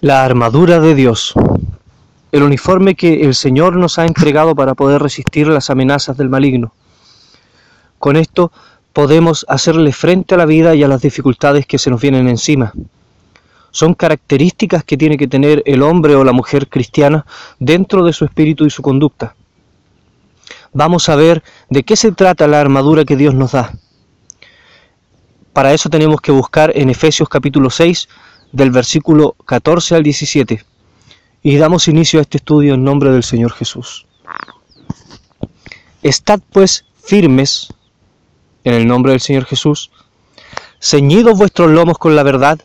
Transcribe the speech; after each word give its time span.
La 0.00 0.24
armadura 0.24 0.78
de 0.78 0.94
Dios. 0.94 1.34
El 2.30 2.44
uniforme 2.44 2.94
que 2.94 3.24
el 3.24 3.34
Señor 3.34 3.74
nos 3.74 3.98
ha 3.98 4.06
entregado 4.06 4.54
para 4.54 4.74
poder 4.74 5.02
resistir 5.02 5.48
las 5.48 5.70
amenazas 5.70 6.16
del 6.16 6.28
maligno. 6.28 6.72
Con 7.98 8.14
esto 8.14 8.52
podemos 8.92 9.44
hacerle 9.48 9.92
frente 9.92 10.36
a 10.36 10.38
la 10.38 10.46
vida 10.46 10.76
y 10.76 10.84
a 10.84 10.88
las 10.88 11.02
dificultades 11.02 11.66
que 11.66 11.78
se 11.78 11.90
nos 11.90 12.00
vienen 12.00 12.28
encima. 12.28 12.72
Son 13.72 13.92
características 13.94 14.84
que 14.84 14.96
tiene 14.96 15.16
que 15.16 15.26
tener 15.26 15.64
el 15.66 15.82
hombre 15.82 16.14
o 16.14 16.22
la 16.22 16.32
mujer 16.32 16.68
cristiana 16.68 17.26
dentro 17.58 18.04
de 18.04 18.12
su 18.12 18.24
espíritu 18.24 18.66
y 18.66 18.70
su 18.70 18.82
conducta. 18.82 19.34
Vamos 20.72 21.08
a 21.08 21.16
ver 21.16 21.42
de 21.70 21.82
qué 21.82 21.96
se 21.96 22.12
trata 22.12 22.46
la 22.46 22.60
armadura 22.60 23.04
que 23.04 23.16
Dios 23.16 23.34
nos 23.34 23.50
da. 23.50 23.72
Para 25.52 25.72
eso 25.72 25.90
tenemos 25.90 26.20
que 26.20 26.30
buscar 26.30 26.70
en 26.76 26.88
Efesios 26.88 27.28
capítulo 27.28 27.68
6 27.68 28.08
del 28.52 28.70
versículo 28.70 29.36
14 29.44 29.96
al 29.96 30.02
17. 30.02 30.64
Y 31.42 31.56
damos 31.56 31.88
inicio 31.88 32.18
a 32.18 32.22
este 32.22 32.38
estudio 32.38 32.74
en 32.74 32.84
nombre 32.84 33.10
del 33.10 33.22
Señor 33.22 33.52
Jesús. 33.52 34.06
Estad 36.02 36.40
pues 36.52 36.84
firmes 37.02 37.72
en 38.64 38.74
el 38.74 38.86
nombre 38.86 39.12
del 39.12 39.20
Señor 39.20 39.44
Jesús, 39.44 39.90
ceñidos 40.80 41.38
vuestros 41.38 41.70
lomos 41.70 41.98
con 41.98 42.14
la 42.14 42.22
verdad 42.22 42.60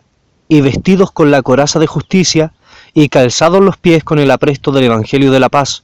y 0.48 0.62
vestidos 0.62 1.12
con 1.12 1.32
la 1.32 1.42
coraza 1.42 1.80
de 1.80 1.88
justicia 1.88 2.54
y 2.94 3.10
calzados 3.10 3.62
los 3.62 3.78
pies 3.78 4.04
con 4.04 4.20
el 4.20 4.30
apresto 4.32 4.72
del 4.72 4.86
Evangelio 4.86 5.32
de 5.32 5.40
la 5.40 5.50
paz. 5.50 5.84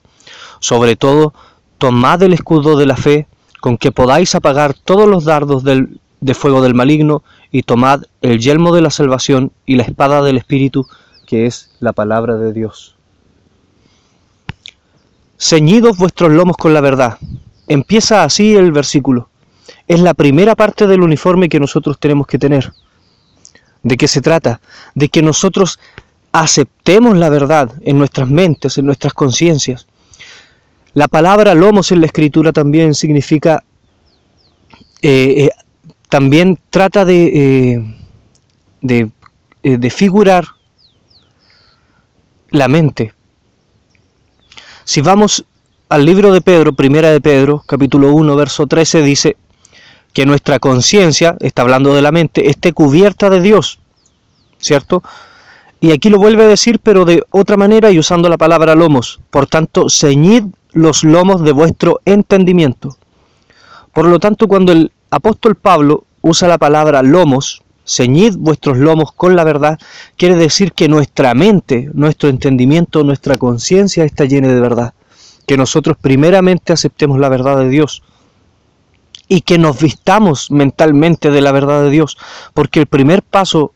Sobre 0.60 0.96
todo, 0.96 1.34
tomad 1.78 2.22
el 2.22 2.34
escudo 2.34 2.78
de 2.78 2.86
la 2.86 2.98
fe 2.98 3.28
con 3.62 3.78
que 3.78 3.92
podáis 3.92 4.36
apagar 4.36 4.74
todos 4.74 5.08
los 5.08 5.26
dardos 5.26 5.64
del, 5.64 6.00
de 6.22 6.34
fuego 6.34 6.62
del 6.62 6.76
maligno 6.76 7.24
y 7.52 7.64
tomad 7.64 8.04
el 8.22 8.40
yelmo 8.40 8.74
de 8.74 8.82
la 8.82 8.90
salvación 8.90 9.52
y 9.66 9.76
la 9.76 9.84
espada 9.84 10.22
del 10.22 10.38
Espíritu, 10.38 10.88
que 11.28 11.46
es 11.46 11.72
la 11.80 11.94
palabra 11.94 12.36
de 12.38 12.54
Dios. 12.54 12.96
Ceñidos 15.38 15.98
vuestros 15.98 16.32
lomos 16.32 16.58
con 16.58 16.74
la 16.74 16.82
verdad. 16.82 17.18
Empieza 17.68 18.24
así 18.24 18.56
el 18.56 18.72
versículo. 18.72 19.30
Es 19.88 20.02
la 20.02 20.14
primera 20.14 20.56
parte 20.56 20.86
del 20.86 21.02
uniforme 21.02 21.50
que 21.50 21.60
nosotros 21.60 22.00
tenemos 22.00 22.28
que 22.28 22.38
tener. 22.38 22.74
¿De 23.82 23.96
qué 23.96 24.08
se 24.08 24.22
trata? 24.22 24.60
De 24.96 25.10
que 25.10 25.22
nosotros 25.22 25.80
aceptemos 26.32 27.18
la 27.18 27.30
verdad 27.30 27.72
en 27.82 27.98
nuestras 27.98 28.30
mentes, 28.30 28.78
en 28.78 28.86
nuestras 28.86 29.14
conciencias. 29.14 29.88
La 30.94 31.08
palabra 31.08 31.56
lomos 31.56 31.92
en 31.92 32.02
la 32.02 32.08
escritura 32.08 32.52
también 32.52 32.94
significa 32.94 33.64
eh, 35.02 35.46
eh, 35.46 35.50
también 36.10 36.60
trata 36.70 37.06
de, 37.06 37.74
eh, 37.74 37.96
de, 38.82 39.12
eh, 39.64 39.78
de 39.78 39.90
figurar 39.90 40.46
la 42.50 42.68
mente. 42.68 43.14
Si 44.84 45.02
vamos 45.02 45.46
al 45.88 46.06
libro 46.06 46.34
de 46.34 46.42
Pedro, 46.42 46.74
primera 46.74 47.12
de 47.12 47.22
Pedro, 47.22 47.64
capítulo 47.66 48.12
1, 48.12 48.36
verso 48.36 48.66
13, 48.66 49.04
dice 49.04 49.38
que 50.14 50.26
nuestra 50.26 50.58
conciencia, 50.58 51.38
está 51.40 51.62
hablando 51.62 51.94
de 51.94 52.02
la 52.02 52.12
mente, 52.12 52.50
esté 52.50 52.74
cubierta 52.74 53.30
de 53.30 53.42
Dios, 53.42 53.80
¿cierto? 54.58 55.04
Y 55.80 55.92
aquí 55.92 56.10
lo 56.10 56.18
vuelve 56.18 56.44
a 56.44 56.48
decir, 56.48 56.80
pero 56.80 57.06
de 57.06 57.24
otra 57.30 57.56
manera 57.56 57.92
y 57.92 58.00
usando 58.00 58.28
la 58.30 58.38
palabra 58.38 58.74
lomos. 58.74 59.20
Por 59.30 59.46
tanto, 59.46 59.90
ceñid 59.90 60.46
los 60.72 61.04
lomos 61.04 61.44
de 61.44 61.52
vuestro 61.52 62.02
entendimiento. 62.06 62.98
Por 63.94 64.06
lo 64.06 64.20
tanto, 64.20 64.48
cuando 64.48 64.72
el 64.72 64.92
apóstol 65.10 65.56
Pablo 65.56 66.06
usa 66.22 66.48
la 66.48 66.58
palabra 66.58 67.02
lomos, 67.02 67.64
ceñid 67.86 68.36
vuestros 68.38 68.78
lomos 68.78 69.12
con 69.12 69.36
la 69.36 69.44
verdad, 69.44 69.80
quiere 70.16 70.36
decir 70.36 70.74
que 70.74 70.88
nuestra 70.88 71.34
mente, 71.34 71.90
nuestro 71.94 72.30
entendimiento, 72.30 73.04
nuestra 73.04 73.38
conciencia 73.38 74.04
está 74.04 74.26
llena 74.26 74.50
de 74.50 74.60
verdad. 74.60 74.94
Que 75.48 75.58
nosotros 75.58 75.98
primeramente 76.00 76.74
aceptemos 76.74 77.18
la 77.20 77.30
verdad 77.30 77.58
de 77.58 77.70
Dios 77.70 78.04
y 79.28 79.42
que 79.42 79.58
nos 79.58 79.80
vistamos 79.80 80.52
mentalmente 80.52 81.32
de 81.32 81.42
la 81.42 81.52
verdad 81.52 81.84
de 81.84 81.90
Dios, 81.90 82.18
porque 82.54 82.80
el 82.80 82.88
primer 82.88 83.22
paso 83.22 83.74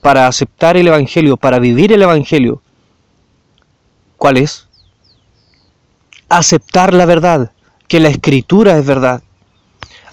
para 0.00 0.26
aceptar 0.28 0.76
el 0.76 0.86
Evangelio, 0.88 1.36
para 1.36 1.58
vivir 1.58 1.92
el 1.92 2.02
Evangelio, 2.02 2.62
¿cuál 4.16 4.36
es? 4.36 4.68
Aceptar 6.28 6.94
la 6.94 7.06
verdad, 7.06 7.52
que 7.88 8.00
la 8.00 8.08
escritura 8.08 8.76
es 8.78 8.86
verdad, 8.86 9.22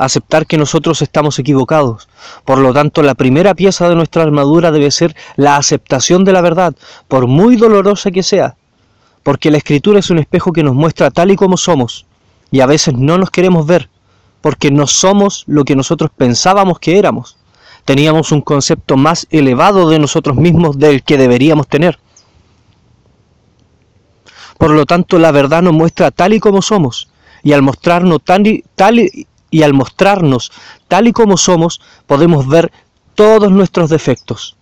aceptar 0.05 0.47
que 0.47 0.57
nosotros 0.57 1.01
estamos 1.01 1.37
equivocados. 1.37 2.09
Por 2.43 2.57
lo 2.57 2.73
tanto, 2.73 3.03
la 3.03 3.13
primera 3.13 3.53
pieza 3.53 3.87
de 3.87 3.95
nuestra 3.95 4.23
armadura 4.23 4.71
debe 4.71 4.89
ser 4.89 5.15
la 5.35 5.57
aceptación 5.57 6.23
de 6.23 6.33
la 6.33 6.41
verdad, 6.41 6.73
por 7.07 7.27
muy 7.27 7.55
dolorosa 7.55 8.09
que 8.09 8.23
sea, 8.23 8.55
porque 9.21 9.51
la 9.51 9.57
escritura 9.57 9.99
es 9.99 10.09
un 10.09 10.17
espejo 10.17 10.53
que 10.53 10.63
nos 10.63 10.73
muestra 10.73 11.11
tal 11.11 11.29
y 11.29 11.35
como 11.35 11.55
somos, 11.55 12.07
y 12.49 12.61
a 12.61 12.65
veces 12.65 12.95
no 12.95 13.19
nos 13.19 13.29
queremos 13.29 13.67
ver, 13.67 13.89
porque 14.41 14.71
no 14.71 14.87
somos 14.87 15.43
lo 15.45 15.63
que 15.65 15.75
nosotros 15.75 16.09
pensábamos 16.17 16.79
que 16.79 16.97
éramos. 16.97 17.37
Teníamos 17.85 18.31
un 18.31 18.41
concepto 18.41 18.97
más 18.97 19.27
elevado 19.29 19.87
de 19.87 19.99
nosotros 19.99 20.35
mismos 20.35 20.79
del 20.79 21.03
que 21.03 21.17
deberíamos 21.17 21.67
tener. 21.67 21.99
Por 24.57 24.71
lo 24.71 24.85
tanto, 24.85 25.19
la 25.19 25.31
verdad 25.31 25.61
nos 25.61 25.73
muestra 25.73 26.09
tal 26.09 26.33
y 26.33 26.39
como 26.39 26.61
somos, 26.61 27.09
y 27.43 27.53
al 27.53 27.61
mostrarnos 27.61 28.19
tal 28.23 28.47
y, 28.47 28.63
tal 28.75 28.99
y, 28.99 29.27
y 29.51 29.61
al 29.61 29.73
mostrarnos 29.73 30.51
tal 30.87 31.07
y 31.07 31.11
como 31.11 31.37
somos, 31.37 31.81
podemos 32.07 32.47
ver 32.47 32.71
todos 33.13 33.51
nuestros 33.51 33.89
defectos. 33.91 34.57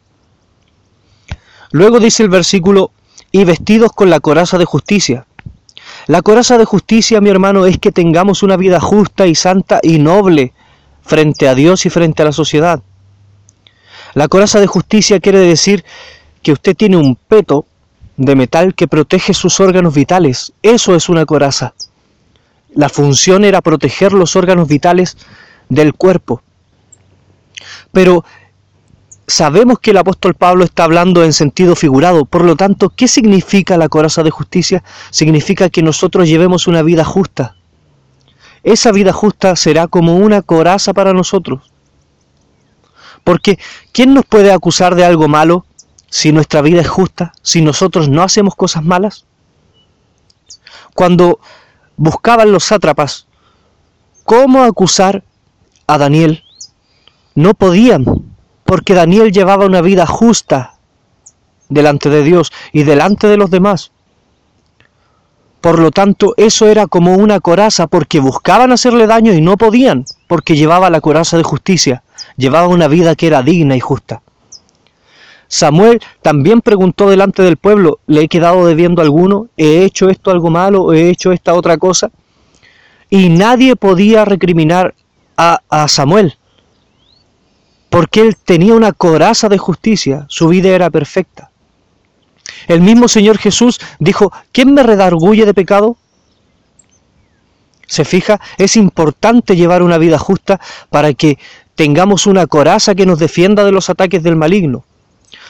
Luego 1.72 2.00
dice 2.00 2.24
el 2.24 2.30
versículo, 2.30 2.92
y 3.32 3.44
vestidos 3.44 3.92
con 3.94 4.10
la 4.10 4.20
coraza 4.20 4.58
de 4.58 4.66
justicia. 4.66 5.28
La 6.08 6.22
coraza 6.22 6.58
de 6.58 6.66
justicia, 6.66 7.22
mi 7.22 7.30
hermano, 7.30 7.66
es 7.66 7.78
que 7.78 7.92
tengamos 7.92 8.44
una 8.44 8.58
vida 8.58 8.80
justa 8.80 9.28
y 9.28 9.36
santa 9.36 9.80
y 9.84 10.00
noble 10.00 10.54
frente 11.04 11.48
a 11.48 11.56
Dios 11.56 11.86
y 11.86 11.90
frente 11.90 12.22
a 12.24 12.26
la 12.26 12.32
sociedad. 12.32 12.82
La 14.16 14.28
coraza 14.28 14.60
de 14.60 14.68
justicia 14.68 15.20
quiere 15.20 15.40
decir 15.40 15.86
que 16.42 16.52
usted 16.52 16.76
tiene 16.76 16.98
un 16.98 17.16
peto 17.16 17.66
de 18.18 18.36
metal 18.36 18.74
que 18.74 18.88
protege 18.88 19.34
sus 19.34 19.60
órganos 19.60 19.94
vitales. 19.94 20.54
Eso 20.64 20.96
es 20.96 21.10
una 21.10 21.26
coraza. 21.26 21.74
La 22.74 22.90
función 22.90 23.46
era 23.46 23.62
proteger 23.62 24.14
los 24.14 24.36
órganos 24.36 24.68
vitales 24.68 25.18
del 25.70 25.94
cuerpo. 25.94 26.42
Pero 27.92 28.24
sabemos 29.28 29.80
que 29.80 29.92
el 29.92 29.98
apóstol 29.98 30.34
Pablo 30.34 30.64
está 30.64 30.84
hablando 30.84 31.24
en 31.24 31.34
sentido 31.34 31.76
figurado, 31.76 32.26
por 32.26 32.44
lo 32.44 32.56
tanto, 32.56 32.90
¿qué 32.90 33.08
significa 33.08 33.78
la 33.78 33.90
coraza 33.90 34.24
de 34.24 34.32
justicia? 34.32 34.84
Significa 35.12 35.70
que 35.70 35.84
nosotros 35.84 36.28
llevemos 36.28 36.68
una 36.68 36.82
vida 36.82 37.06
justa. 37.06 37.56
Esa 38.64 38.92
vida 38.92 39.14
justa 39.14 39.56
será 39.56 39.88
como 39.88 40.18
una 40.18 40.42
coraza 40.42 40.94
para 40.94 41.14
nosotros. 41.14 41.72
Porque 43.24 43.60
¿quién 43.92 44.14
nos 44.14 44.26
puede 44.26 44.52
acusar 44.52 44.96
de 44.96 45.06
algo 45.06 45.28
malo 45.28 45.66
si 46.10 46.32
nuestra 46.32 46.62
vida 46.62 46.82
es 46.82 46.90
justa, 46.90 47.34
si 47.42 47.62
nosotros 47.62 48.10
no 48.10 48.24
hacemos 48.24 48.56
cosas 48.56 48.84
malas? 48.84 49.26
Cuando 50.94 51.40
buscaban 52.00 52.54
los 52.54 52.64
sátrapas 52.64 53.28
cómo 54.24 54.64
acusar 54.64 55.24
a 55.86 55.98
Daniel. 55.98 56.44
No 57.36 57.54
podían, 57.54 58.06
porque 58.64 58.94
Daniel 58.94 59.32
llevaba 59.32 59.66
una 59.66 59.82
vida 59.82 60.06
justa 60.06 60.76
delante 61.68 62.10
de 62.10 62.24
Dios 62.24 62.52
y 62.72 62.84
delante 62.84 63.28
de 63.28 63.38
los 63.38 63.52
demás. 63.52 63.92
Por 65.62 65.80
lo 65.80 65.92
tanto, 65.92 66.34
eso 66.38 66.68
era 66.68 66.88
como 66.88 67.16
una 67.16 67.42
coraza, 67.42 67.88
porque 67.88 68.22
buscaban 68.22 68.72
hacerle 68.72 69.06
daño 69.06 69.34
y 69.34 69.42
no 69.42 69.58
podían, 69.58 70.06
porque 70.28 70.56
llevaba 70.56 70.90
la 70.90 71.02
coraza 71.02 71.36
de 71.36 71.44
justicia, 71.44 72.04
llevaba 72.38 72.70
una 72.70 72.88
vida 72.88 73.16
que 73.16 73.28
era 73.28 73.44
digna 73.44 73.76
y 73.76 73.82
justa. 73.82 74.22
Samuel 75.50 76.00
también 76.22 76.62
preguntó 76.62 77.10
delante 77.10 77.42
del 77.42 77.58
pueblo, 77.58 78.00
¿le 78.06 78.22
he 78.22 78.28
quedado 78.28 78.68
debiendo 78.68 79.02
alguno? 79.02 79.48
¿He 79.58 79.84
hecho 79.84 80.10
esto 80.10 80.30
algo 80.30 80.52
malo? 80.52 80.94
¿He 80.94 81.10
hecho 81.10 81.32
esta 81.32 81.56
otra 81.56 81.78
cosa? 81.78 82.12
Y 83.10 83.30
nadie 83.30 83.76
podía 83.76 84.26
recriminar 84.26 84.94
a, 85.36 85.62
a 85.68 85.88
Samuel, 85.88 86.38
porque 87.90 88.22
él 88.22 88.36
tenía 88.38 88.76
una 88.76 88.92
coraza 88.92 89.50
de 89.50 89.58
justicia, 89.58 90.26
su 90.30 90.50
vida 90.50 90.70
era 90.70 90.92
perfecta. 90.92 91.50
El 92.68 92.82
mismo 92.82 93.08
Señor 93.08 93.40
Jesús 93.40 93.80
dijo, 93.98 94.32
¿quién 94.52 94.76
me 94.76 94.84
redarguye 94.84 95.48
de 95.48 95.56
pecado? 95.56 95.98
Se 97.88 98.06
fija, 98.06 98.40
es 98.60 98.78
importante 98.78 99.56
llevar 99.56 99.82
una 99.82 99.98
vida 99.98 100.20
justa 100.20 100.62
para 100.92 101.12
que 101.16 101.40
tengamos 101.74 102.28
una 102.28 102.46
coraza 102.46 102.94
que 102.94 103.08
nos 103.08 103.18
defienda 103.18 103.64
de 103.64 103.72
los 103.72 103.90
ataques 103.90 104.22
del 104.22 104.36
maligno 104.36 104.84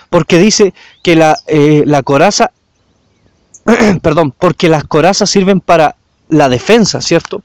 porque 0.10 0.40
dice 0.40 0.74
que 1.04 1.16
la, 1.16 1.38
eh, 1.48 1.84
la 1.86 2.04
coraza, 2.04 2.52
perdón, 4.02 4.34
porque 4.38 4.70
las 4.70 4.84
corazas 4.84 5.30
sirven 5.30 5.62
para 5.62 5.96
la 6.30 6.50
defensa, 6.50 7.02
¿cierto? 7.02 7.44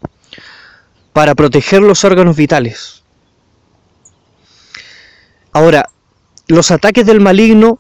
Para 1.13 1.35
proteger 1.35 1.83
los 1.83 2.05
órganos 2.05 2.37
vitales. 2.37 3.03
Ahora, 5.53 5.89
los 6.49 6.71
ataques 6.71 7.07
del 7.07 7.21
maligno 7.21 7.79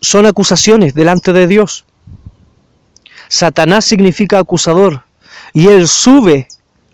son 0.00 0.26
acusaciones 0.26 0.94
delante 0.94 1.32
de 1.32 1.46
Dios. 1.46 1.84
Satanás 3.28 3.84
significa 3.84 4.38
acusador 4.38 5.02
y 5.52 5.68
él 5.68 5.88
sube 5.88 6.48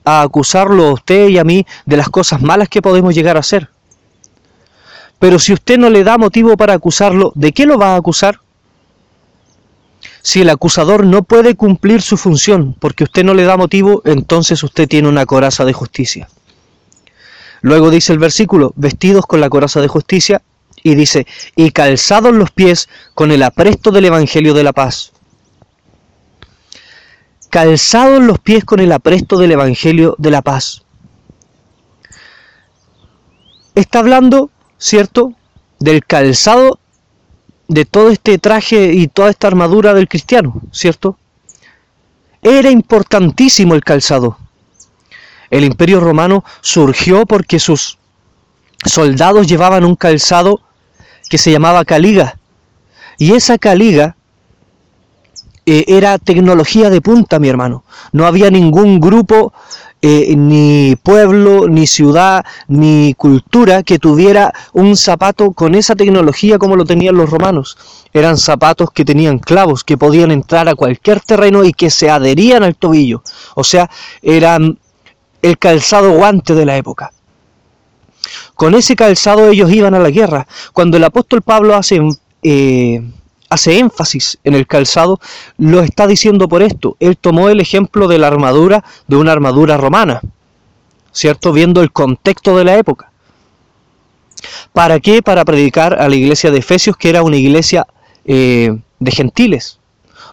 a 0.04 0.22
acusarlo 0.22 0.88
a 0.88 0.92
usted 0.94 1.28
y 1.28 1.38
a 1.38 1.44
mí 1.44 1.66
de 1.86 1.96
las 1.96 2.08
cosas 2.08 2.42
malas 2.42 2.68
que 2.68 2.82
podemos 2.82 3.14
llegar 3.14 3.36
a 3.36 3.40
hacer. 3.40 3.70
Pero 5.18 5.38
si 5.38 5.52
usted 5.52 5.78
no 5.78 5.90
le 5.90 6.04
da 6.04 6.18
motivo 6.18 6.56
para 6.56 6.74
acusarlo, 6.74 7.32
¿de 7.34 7.52
qué 7.52 7.66
lo 7.66 7.78
va 7.78 7.94
a 7.94 7.96
acusar? 7.96 8.40
Si 10.22 10.40
el 10.40 10.50
acusador 10.50 11.04
no 11.04 11.22
puede 11.22 11.54
cumplir 11.54 12.00
su 12.02 12.16
función 12.16 12.74
porque 12.78 13.04
usted 13.04 13.24
no 13.24 13.34
le 13.34 13.44
da 13.44 13.56
motivo, 13.56 14.02
entonces 14.04 14.62
usted 14.62 14.88
tiene 14.88 15.08
una 15.08 15.26
coraza 15.26 15.64
de 15.64 15.72
justicia. 15.72 16.28
Luego 17.60 17.90
dice 17.90 18.12
el 18.12 18.18
versículo, 18.18 18.72
vestidos 18.76 19.24
con 19.26 19.40
la 19.40 19.48
coraza 19.48 19.80
de 19.80 19.88
justicia, 19.88 20.42
y 20.82 20.94
dice, 20.94 21.26
y 21.56 21.70
calzados 21.70 22.34
los 22.34 22.50
pies 22.50 22.88
con 23.14 23.32
el 23.32 23.42
apresto 23.42 23.90
del 23.90 24.04
Evangelio 24.04 24.52
de 24.52 24.62
la 24.62 24.74
paz. 24.74 25.12
Calzados 27.48 28.22
los 28.22 28.38
pies 28.38 28.64
con 28.64 28.80
el 28.80 28.92
apresto 28.92 29.38
del 29.38 29.52
Evangelio 29.52 30.14
de 30.18 30.30
la 30.30 30.42
paz. 30.42 30.82
Está 33.74 34.00
hablando, 34.00 34.50
¿cierto?, 34.84 35.32
del 35.80 36.04
calzado 36.04 36.78
de 37.68 37.86
todo 37.86 38.10
este 38.10 38.36
traje 38.36 38.92
y 38.92 39.08
toda 39.08 39.30
esta 39.30 39.46
armadura 39.46 39.94
del 39.94 40.08
cristiano, 40.08 40.60
¿cierto? 40.72 41.16
Era 42.42 42.70
importantísimo 42.70 43.74
el 43.74 43.82
calzado. 43.82 44.36
El 45.48 45.64
imperio 45.64 46.00
romano 46.00 46.44
surgió 46.60 47.24
porque 47.24 47.58
sus 47.58 47.96
soldados 48.84 49.46
llevaban 49.46 49.86
un 49.86 49.96
calzado 49.96 50.60
que 51.30 51.38
se 51.38 51.50
llamaba 51.50 51.86
caliga. 51.86 52.36
Y 53.16 53.32
esa 53.32 53.56
caliga 53.56 54.16
eh, 55.64 55.86
era 55.88 56.18
tecnología 56.18 56.90
de 56.90 57.00
punta, 57.00 57.38
mi 57.38 57.48
hermano. 57.48 57.84
No 58.12 58.26
había 58.26 58.50
ningún 58.50 59.00
grupo, 59.00 59.54
eh, 60.06 60.36
ni 60.36 60.96
pueblo, 61.02 61.66
ni 61.66 61.86
ciudad, 61.86 62.44
ni 62.68 63.14
cultura 63.14 63.82
que 63.82 63.98
tuviera 63.98 64.52
un 64.74 64.98
zapato 64.98 65.52
con 65.52 65.74
esa 65.74 65.96
tecnología 65.96 66.58
como 66.58 66.76
lo 66.76 66.84
tenían 66.84 67.16
los 67.16 67.30
romanos. 67.30 67.78
Eran 68.12 68.36
zapatos 68.36 68.90
que 68.90 69.06
tenían 69.06 69.38
clavos, 69.38 69.82
que 69.82 69.96
podían 69.96 70.30
entrar 70.30 70.68
a 70.68 70.74
cualquier 70.74 71.20
terreno 71.20 71.64
y 71.64 71.72
que 71.72 71.88
se 71.88 72.10
adherían 72.10 72.64
al 72.64 72.76
tobillo. 72.76 73.22
O 73.54 73.64
sea, 73.64 73.88
eran 74.20 74.78
el 75.40 75.56
calzado 75.56 76.12
guante 76.12 76.54
de 76.54 76.66
la 76.66 76.76
época. 76.76 77.10
Con 78.54 78.74
ese 78.74 78.96
calzado 78.96 79.48
ellos 79.48 79.72
iban 79.72 79.94
a 79.94 80.00
la 80.00 80.10
guerra. 80.10 80.46
Cuando 80.74 80.98
el 80.98 81.04
apóstol 81.04 81.40
Pablo 81.40 81.74
hace, 81.74 81.98
eh, 82.42 83.02
hace 83.54 83.78
énfasis 83.78 84.38
en 84.44 84.54
el 84.54 84.66
calzado, 84.66 85.20
lo 85.58 85.80
está 85.80 86.06
diciendo 86.06 86.48
por 86.48 86.62
esto. 86.62 86.96
Él 87.00 87.16
tomó 87.16 87.48
el 87.48 87.60
ejemplo 87.60 88.08
de 88.08 88.18
la 88.18 88.26
armadura, 88.26 88.84
de 89.06 89.16
una 89.16 89.32
armadura 89.32 89.76
romana, 89.76 90.20
¿cierto? 91.12 91.52
Viendo 91.52 91.80
el 91.80 91.92
contexto 91.92 92.56
de 92.56 92.64
la 92.64 92.76
época. 92.76 93.10
¿Para 94.72 95.00
qué? 95.00 95.22
Para 95.22 95.44
predicar 95.44 95.94
a 96.00 96.08
la 96.08 96.16
iglesia 96.16 96.50
de 96.50 96.58
Efesios, 96.58 96.96
que 96.96 97.08
era 97.08 97.22
una 97.22 97.36
iglesia 97.36 97.86
eh, 98.24 98.76
de 98.98 99.10
gentiles. 99.10 99.78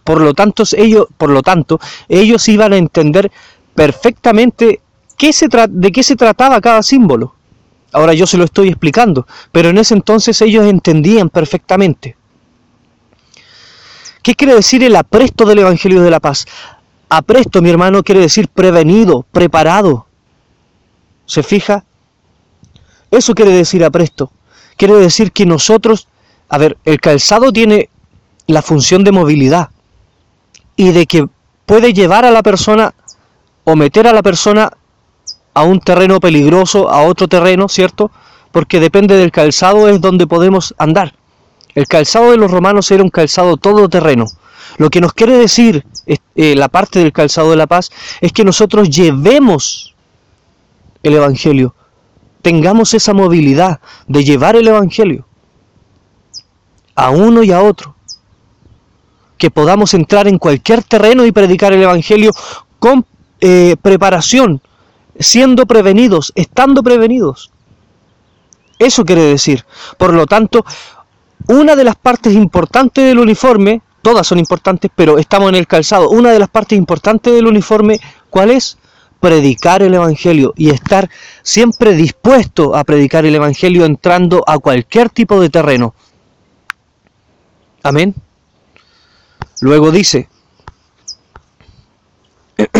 Por 0.03 0.19
lo, 0.19 0.33
tanto, 0.33 0.63
ellos, 0.75 1.05
por 1.17 1.29
lo 1.29 1.43
tanto, 1.43 1.79
ellos 2.09 2.47
iban 2.49 2.73
a 2.73 2.77
entender 2.77 3.31
perfectamente 3.75 4.81
qué 5.15 5.31
se 5.31 5.47
de 5.69 5.91
qué 5.91 6.01
se 6.01 6.15
trataba 6.15 6.59
cada 6.59 6.81
símbolo. 6.81 7.35
Ahora 7.93 8.13
yo 8.13 8.25
se 8.25 8.37
lo 8.37 8.45
estoy 8.45 8.69
explicando, 8.69 9.27
pero 9.51 9.69
en 9.69 9.77
ese 9.77 9.93
entonces 9.93 10.41
ellos 10.41 10.65
entendían 10.65 11.29
perfectamente. 11.29 12.15
¿Qué 14.21 14.35
quiere 14.35 14.53
decir 14.53 14.83
el 14.83 14.95
apresto 14.95 15.45
del 15.45 15.59
Evangelio 15.59 16.01
de 16.01 16.11
la 16.11 16.19
Paz? 16.19 16.45
Apresto, 17.09 17.61
mi 17.61 17.69
hermano, 17.69 18.03
quiere 18.03 18.21
decir 18.21 18.47
prevenido, 18.47 19.25
preparado. 19.31 20.05
¿Se 21.25 21.41
fija? 21.41 21.83
Eso 23.09 23.33
quiere 23.33 23.51
decir 23.51 23.83
apresto. 23.83 24.31
Quiere 24.77 24.93
decir 24.95 25.31
que 25.31 25.45
nosotros, 25.45 26.07
a 26.49 26.57
ver, 26.57 26.77
el 26.85 26.99
calzado 26.99 27.51
tiene 27.51 27.89
la 28.47 28.61
función 28.61 29.03
de 29.03 29.11
movilidad 29.11 29.69
y 30.75 30.91
de 30.91 31.07
que 31.07 31.27
puede 31.65 31.93
llevar 31.93 32.23
a 32.23 32.31
la 32.31 32.43
persona 32.43 32.93
o 33.63 33.75
meter 33.75 34.07
a 34.07 34.13
la 34.13 34.21
persona 34.21 34.71
a 35.53 35.63
un 35.63 35.79
terreno 35.79 36.19
peligroso, 36.19 36.89
a 36.89 37.03
otro 37.03 37.27
terreno, 37.27 37.67
¿cierto? 37.67 38.11
Porque 38.51 38.79
depende 38.79 39.17
del 39.17 39.31
calzado 39.31 39.87
es 39.87 39.99
donde 39.99 40.27
podemos 40.27 40.73
andar. 40.77 41.15
El 41.75 41.87
calzado 41.87 42.31
de 42.31 42.37
los 42.37 42.51
romanos 42.51 42.91
era 42.91 43.03
un 43.03 43.09
calzado 43.09 43.57
todoterreno. 43.57 44.25
Lo 44.77 44.89
que 44.89 45.01
nos 45.01 45.13
quiere 45.13 45.37
decir 45.37 45.85
eh, 46.35 46.55
la 46.55 46.69
parte 46.69 46.99
del 46.99 47.11
calzado 47.11 47.51
de 47.51 47.57
la 47.57 47.67
paz 47.67 47.91
es 48.19 48.31
que 48.31 48.43
nosotros 48.43 48.89
llevemos 48.89 49.95
el 51.03 51.13
Evangelio, 51.15 51.75
tengamos 52.41 52.93
esa 52.93 53.13
movilidad 53.13 53.79
de 54.07 54.23
llevar 54.23 54.55
el 54.55 54.67
Evangelio 54.67 55.25
a 56.95 57.09
uno 57.09 57.43
y 57.43 57.51
a 57.51 57.61
otro, 57.61 57.95
que 59.37 59.49
podamos 59.49 59.93
entrar 59.93 60.27
en 60.27 60.37
cualquier 60.37 60.83
terreno 60.83 61.25
y 61.25 61.31
predicar 61.31 61.73
el 61.73 61.81
Evangelio 61.81 62.31
con 62.79 63.05
eh, 63.39 63.75
preparación, 63.81 64.61
siendo 65.19 65.65
prevenidos, 65.65 66.31
estando 66.35 66.83
prevenidos. 66.83 67.51
Eso 68.77 69.05
quiere 69.05 69.23
decir. 69.23 69.65
Por 69.97 70.13
lo 70.13 70.25
tanto, 70.25 70.65
una 71.47 71.75
de 71.75 71.83
las 71.83 71.95
partes 71.95 72.33
importantes 72.33 73.05
del 73.05 73.19
uniforme, 73.19 73.81
todas 74.01 74.27
son 74.27 74.39
importantes, 74.39 74.91
pero 74.95 75.17
estamos 75.17 75.49
en 75.49 75.55
el 75.55 75.67
calzado, 75.67 76.09
una 76.09 76.31
de 76.31 76.39
las 76.39 76.49
partes 76.49 76.77
importantes 76.77 77.33
del 77.33 77.47
uniforme, 77.47 77.99
¿cuál 78.29 78.51
es? 78.51 78.77
Predicar 79.19 79.83
el 79.83 79.93
Evangelio 79.93 80.53
y 80.57 80.69
estar 80.71 81.09
siempre 81.43 81.93
dispuesto 81.93 82.75
a 82.75 82.83
predicar 82.83 83.25
el 83.25 83.35
Evangelio 83.35 83.85
entrando 83.85 84.43
a 84.47 84.57
cualquier 84.57 85.09
tipo 85.09 85.39
de 85.39 85.49
terreno. 85.49 85.93
Amén. 87.83 88.15
Luego 89.61 89.91
dice, 89.91 90.27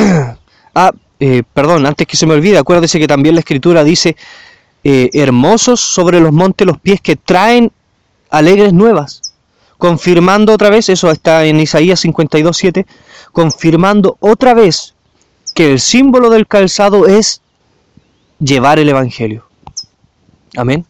ah, 0.76 0.92
eh, 1.20 1.44
perdón, 1.54 1.86
antes 1.86 2.08
que 2.08 2.18
se 2.18 2.26
me 2.26 2.34
olvide, 2.34 2.58
acuérdese 2.58 3.00
que 3.00 3.08
también 3.08 3.36
la 3.36 3.42
escritura 3.42 3.84
dice, 3.84 4.16
eh, 4.84 5.12
hermosos 5.14 5.80
sobre 5.80 6.20
los 6.20 6.34
montes 6.34 6.66
los 6.66 6.80
pies 6.80 7.02
que 7.02 7.16
traen 7.16 7.72
alegres 8.32 8.74
nuevas, 8.74 9.36
confirmando 9.78 10.54
otra 10.54 10.70
vez, 10.70 10.90
eso 10.90 11.12
está 11.12 11.46
en 11.46 11.60
Isaías 11.60 12.04
52.7, 12.04 12.86
confirmando 13.32 14.18
otra 14.20 14.54
vez 14.54 14.96
que 15.54 15.72
el 15.72 15.80
símbolo 15.80 16.30
del 16.30 16.48
calzado 16.48 17.08
es 17.08 17.42
llevar 18.40 18.80
el 18.80 18.90
Evangelio. 18.90 19.46
Amén. 20.56 20.86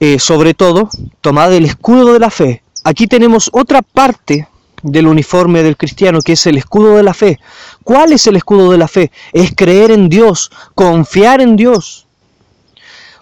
Eh, 0.00 0.18
sobre 0.18 0.54
todo, 0.54 0.88
tomad 1.20 1.52
el 1.52 1.64
escudo 1.64 2.12
de 2.12 2.18
la 2.18 2.30
fe. 2.30 2.62
Aquí 2.84 3.06
tenemos 3.06 3.50
otra 3.52 3.82
parte 3.82 4.48
del 4.82 5.06
uniforme 5.06 5.62
del 5.62 5.76
cristiano, 5.76 6.20
que 6.20 6.32
es 6.32 6.46
el 6.46 6.58
escudo 6.58 6.96
de 6.96 7.04
la 7.04 7.14
fe. 7.14 7.38
¿Cuál 7.84 8.12
es 8.12 8.26
el 8.26 8.36
escudo 8.36 8.72
de 8.72 8.78
la 8.78 8.88
fe? 8.88 9.12
Es 9.32 9.52
creer 9.54 9.92
en 9.92 10.08
Dios, 10.08 10.50
confiar 10.74 11.40
en 11.40 11.54
Dios. 11.56 12.06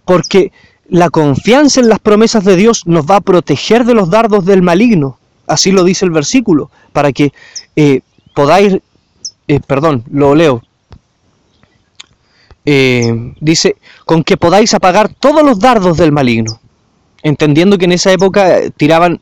Porque 0.05 0.53
la 0.91 1.09
confianza 1.09 1.81
en 1.81 1.89
las 1.89 2.01
promesas 2.01 2.45
de 2.45 2.57
Dios 2.57 2.87
nos 2.87 3.07
va 3.07 3.17
a 3.17 3.21
proteger 3.21 3.85
de 3.85 3.95
los 3.95 4.11
dardos 4.11 4.45
del 4.45 4.61
maligno. 4.61 5.19
Así 5.47 5.71
lo 5.71 5.85
dice 5.85 6.05
el 6.05 6.11
versículo, 6.11 6.71
para 6.93 7.13
que 7.13 7.33
eh, 7.77 8.01
podáis, 8.35 8.77
eh, 9.47 9.61
perdón, 9.67 10.05
lo 10.11 10.35
leo. 10.35 10.63
Eh, 12.65 13.35
dice, 13.41 13.77
con 14.05 14.25
que 14.25 14.37
podáis 14.37 14.75
apagar 14.75 15.09
todos 15.15 15.45
los 15.45 15.61
dardos 15.61 15.97
del 15.97 16.13
maligno. 16.13 16.61
Entendiendo 17.23 17.79
que 17.79 17.85
en 17.85 17.93
esa 17.93 18.13
época 18.13 18.59
tiraban 18.77 19.21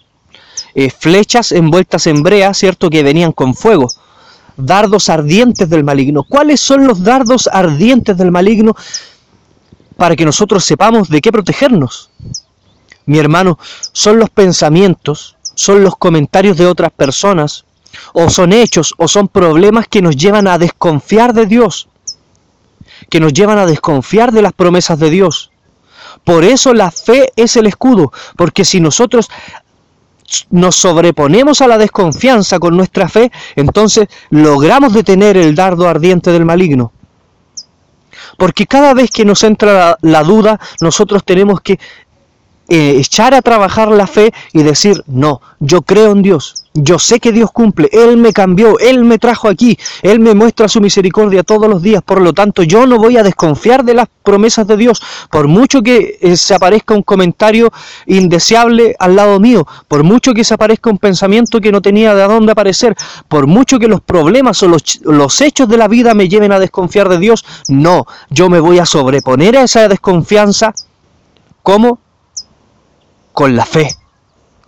eh, 0.74 0.90
flechas 0.90 1.52
envueltas 1.52 2.06
en 2.06 2.22
brea, 2.22 2.54
¿cierto? 2.54 2.88
Que 2.88 3.02
venían 3.02 3.32
con 3.32 3.54
fuego. 3.54 3.88
Dardos 4.56 5.08
ardientes 5.10 5.68
del 5.68 5.84
maligno. 5.84 6.24
¿Cuáles 6.24 6.60
son 6.60 6.86
los 6.86 7.02
dardos 7.02 7.48
ardientes 7.52 8.16
del 8.16 8.30
maligno 8.30 8.74
para 9.98 10.14
que 10.14 10.24
nosotros 10.24 10.64
sepamos 10.64 11.08
de 11.08 11.20
qué 11.20 11.32
protegernos? 11.32 12.10
Mi 13.04 13.18
hermano, 13.18 13.58
son 13.92 14.20
los 14.20 14.30
pensamientos, 14.30 15.36
son 15.56 15.82
los 15.82 15.96
comentarios 15.96 16.56
de 16.56 16.66
otras 16.66 16.92
personas, 16.92 17.64
o 18.12 18.30
son 18.30 18.52
hechos, 18.52 18.94
o 18.96 19.08
son 19.08 19.26
problemas 19.26 19.88
que 19.88 20.00
nos 20.00 20.16
llevan 20.16 20.46
a 20.46 20.56
desconfiar 20.56 21.34
de 21.34 21.46
Dios, 21.46 21.88
que 23.10 23.18
nos 23.18 23.32
llevan 23.32 23.58
a 23.58 23.66
desconfiar 23.66 24.30
de 24.30 24.42
las 24.42 24.52
promesas 24.52 25.00
de 25.00 25.10
Dios. 25.10 25.50
Por 26.22 26.44
eso 26.44 26.74
la 26.74 26.92
fe 26.92 27.32
es 27.34 27.56
el 27.56 27.66
escudo, 27.66 28.12
porque 28.36 28.64
si 28.64 28.80
nosotros 28.80 29.28
nos 30.50 30.76
sobreponemos 30.76 31.60
a 31.60 31.66
la 31.66 31.76
desconfianza 31.76 32.60
con 32.60 32.76
nuestra 32.76 33.08
fe, 33.08 33.32
entonces 33.56 34.06
logramos 34.30 34.92
detener 34.92 35.36
el 35.36 35.56
dardo 35.56 35.88
ardiente 35.88 36.30
del 36.30 36.44
maligno. 36.44 36.92
Porque 38.38 38.68
cada 38.68 38.94
vez 38.94 39.10
que 39.10 39.24
nos 39.24 39.42
entra 39.42 39.98
la, 40.00 40.22
duda, 40.22 40.60
nosotros 40.80 41.24
tenemos 41.24 41.60
que 41.60 41.80
eh, 42.68 42.94
echar 42.96 43.34
a 43.34 43.42
trabajar 43.42 43.88
la 43.88 44.06
fe 44.06 44.32
y 44.52 44.62
decir, 44.62 45.02
no, 45.08 45.42
yo 45.58 45.82
creo 45.82 46.12
en 46.12 46.22
Dios, 46.22 46.67
yo 46.82 46.98
sé 46.98 47.20
que 47.20 47.32
Dios 47.32 47.50
cumple, 47.52 47.88
Él 47.92 48.16
me 48.16 48.32
cambió, 48.32 48.78
Él 48.78 49.04
me 49.04 49.18
trajo 49.18 49.48
aquí, 49.48 49.78
Él 50.02 50.20
me 50.20 50.34
muestra 50.34 50.68
su 50.68 50.80
misericordia 50.80 51.42
todos 51.42 51.68
los 51.68 51.82
días, 51.82 52.02
por 52.02 52.20
lo 52.20 52.32
tanto 52.32 52.62
yo 52.62 52.86
no 52.86 52.98
voy 52.98 53.16
a 53.16 53.22
desconfiar 53.22 53.84
de 53.84 53.94
las 53.94 54.08
promesas 54.22 54.66
de 54.66 54.76
Dios, 54.76 55.02
por 55.30 55.48
mucho 55.48 55.82
que 55.82 56.18
eh, 56.20 56.36
se 56.36 56.54
aparezca 56.54 56.94
un 56.94 57.02
comentario 57.02 57.72
indeseable 58.06 58.94
al 58.98 59.16
lado 59.16 59.40
mío, 59.40 59.66
por 59.88 60.02
mucho 60.04 60.34
que 60.34 60.44
se 60.44 60.54
aparezca 60.54 60.90
un 60.90 60.98
pensamiento 60.98 61.60
que 61.60 61.72
no 61.72 61.82
tenía 61.82 62.14
de 62.14 62.22
dónde 62.22 62.52
aparecer, 62.52 62.94
por 63.28 63.46
mucho 63.46 63.78
que 63.78 63.88
los 63.88 64.00
problemas 64.00 64.62
o 64.62 64.68
los, 64.68 65.00
los 65.02 65.40
hechos 65.40 65.68
de 65.68 65.76
la 65.76 65.88
vida 65.88 66.14
me 66.14 66.28
lleven 66.28 66.52
a 66.52 66.58
desconfiar 66.58 67.08
de 67.08 67.18
Dios, 67.18 67.44
no, 67.68 68.06
yo 68.30 68.48
me 68.48 68.60
voy 68.60 68.78
a 68.78 68.86
sobreponer 68.86 69.56
a 69.56 69.62
esa 69.62 69.88
desconfianza. 69.88 70.74
¿Cómo? 71.62 71.98
con 73.38 73.54
la 73.54 73.64
fe, 73.64 73.88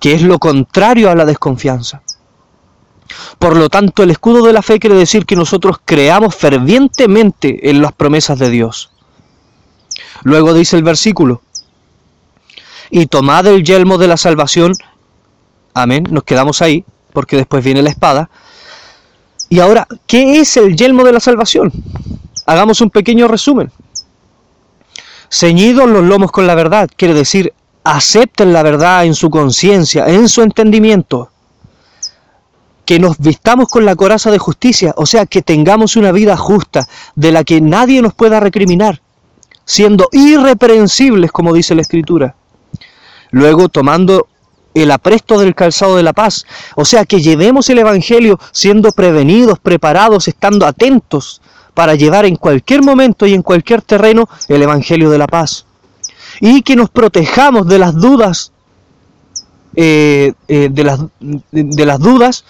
que 0.01 0.15
es 0.15 0.23
lo 0.23 0.39
contrario 0.39 1.11
a 1.11 1.15
la 1.15 1.27
desconfianza. 1.27 2.03
Por 3.39 3.57
lo 3.57 3.69
tanto, 3.69 4.03
el 4.03 4.11
escudo 4.11 4.45
de 4.45 4.53
la 4.53 4.63
fe 4.63 4.79
quiere 4.79 4.97
decir 4.97 5.27
que 5.27 5.37
nosotros 5.37 5.77
creamos 5.85 6.35
fervientemente 6.35 7.71
en 7.71 7.83
las 7.83 7.93
promesas 7.93 8.39
de 8.39 8.51
Dios. 8.51 8.91
Luego 10.23 10.55
dice 10.55 10.77
el 10.77 10.83
versículo, 10.83 11.43
y 12.91 13.07
tomad 13.07 13.47
el 13.47 13.63
yelmo 13.63 13.99
de 13.99 14.09
la 14.09 14.17
salvación, 14.17 14.73
amén, 15.75 16.07
nos 16.11 16.25
quedamos 16.25 16.63
ahí, 16.63 16.85
porque 17.13 17.37
después 17.37 17.65
viene 17.65 17.83
la 17.83 17.91
espada. 17.91 18.31
Y 19.49 19.61
ahora, 19.61 19.87
¿qué 20.07 20.41
es 20.41 20.57
el 20.57 20.77
yelmo 20.77 21.05
de 21.05 21.13
la 21.13 21.21
salvación? 21.21 21.73
Hagamos 22.47 22.81
un 22.81 22.91
pequeño 22.91 23.29
resumen. 23.29 23.71
Ceñidos 25.31 25.89
los 25.89 26.05
lomos 26.05 26.33
con 26.33 26.47
la 26.47 26.55
verdad, 26.55 26.89
quiere 26.97 27.15
decir 27.15 27.53
acepten 27.85 28.53
la 28.53 28.63
verdad 28.63 29.05
en 29.05 29.15
su 29.15 29.31
conciencia, 29.31 30.07
en 30.07 30.29
su 30.29 30.43
entendimiento, 30.43 31.31
que 32.85 32.99
nos 32.99 33.19
vistamos 33.19 33.69
con 33.69 33.85
la 33.85 33.95
coraza 33.95 34.31
de 34.31 34.39
justicia, 34.39 34.93
o 34.97 35.07
sea, 35.07 35.27
que 35.27 35.43
tengamos 35.43 35.97
una 35.97 36.13
vida 36.13 36.37
justa, 36.37 36.89
de 37.15 37.33
la 37.33 37.45
que 37.45 37.61
nadie 37.61 38.03
nos 38.03 38.15
pueda 38.15 38.41
recriminar, 38.41 39.01
siendo 39.65 40.09
irreprensibles, 40.13 41.31
como 41.31 41.53
dice 41.53 41.75
la 41.75 41.83
Escritura. 41.83 42.35
Luego, 43.31 43.69
tomando 43.69 44.27
el 44.75 44.91
apresto 44.91 45.39
del 45.39 45.55
calzado 45.55 45.97
de 45.97 46.03
la 46.03 46.13
paz, 46.13 46.47
o 46.75 46.85
sea, 46.85 47.05
que 47.05 47.21
llevemos 47.21 47.71
el 47.71 47.79
Evangelio 47.79 48.39
siendo 48.53 48.91
prevenidos, 48.93 49.59
preparados, 49.59 50.27
estando 50.27 50.67
atentos 50.67 51.41
para 51.75 51.95
llevar 51.95 52.25
en 52.25 52.37
cualquier 52.37 52.83
momento 52.83 53.27
y 53.27 53.35
en 53.35 53.43
cualquier 53.43 53.83
terreno 53.83 54.29
el 54.49 54.63
Evangelio 54.63 55.11
de 55.11 55.19
la 55.19 55.29
paz 55.29 55.67
y 56.41 56.63
que 56.63 56.77
nos 56.77 56.91
protejamos 56.91 57.69
de 57.69 57.79
las 57.79 57.95
dudas, 57.95 58.53
eh, 59.77 60.33
eh, 60.49 60.69
de, 60.71 60.85
las, 60.85 61.01
de 61.51 61.87
las 61.87 61.99
dudas 62.01 62.45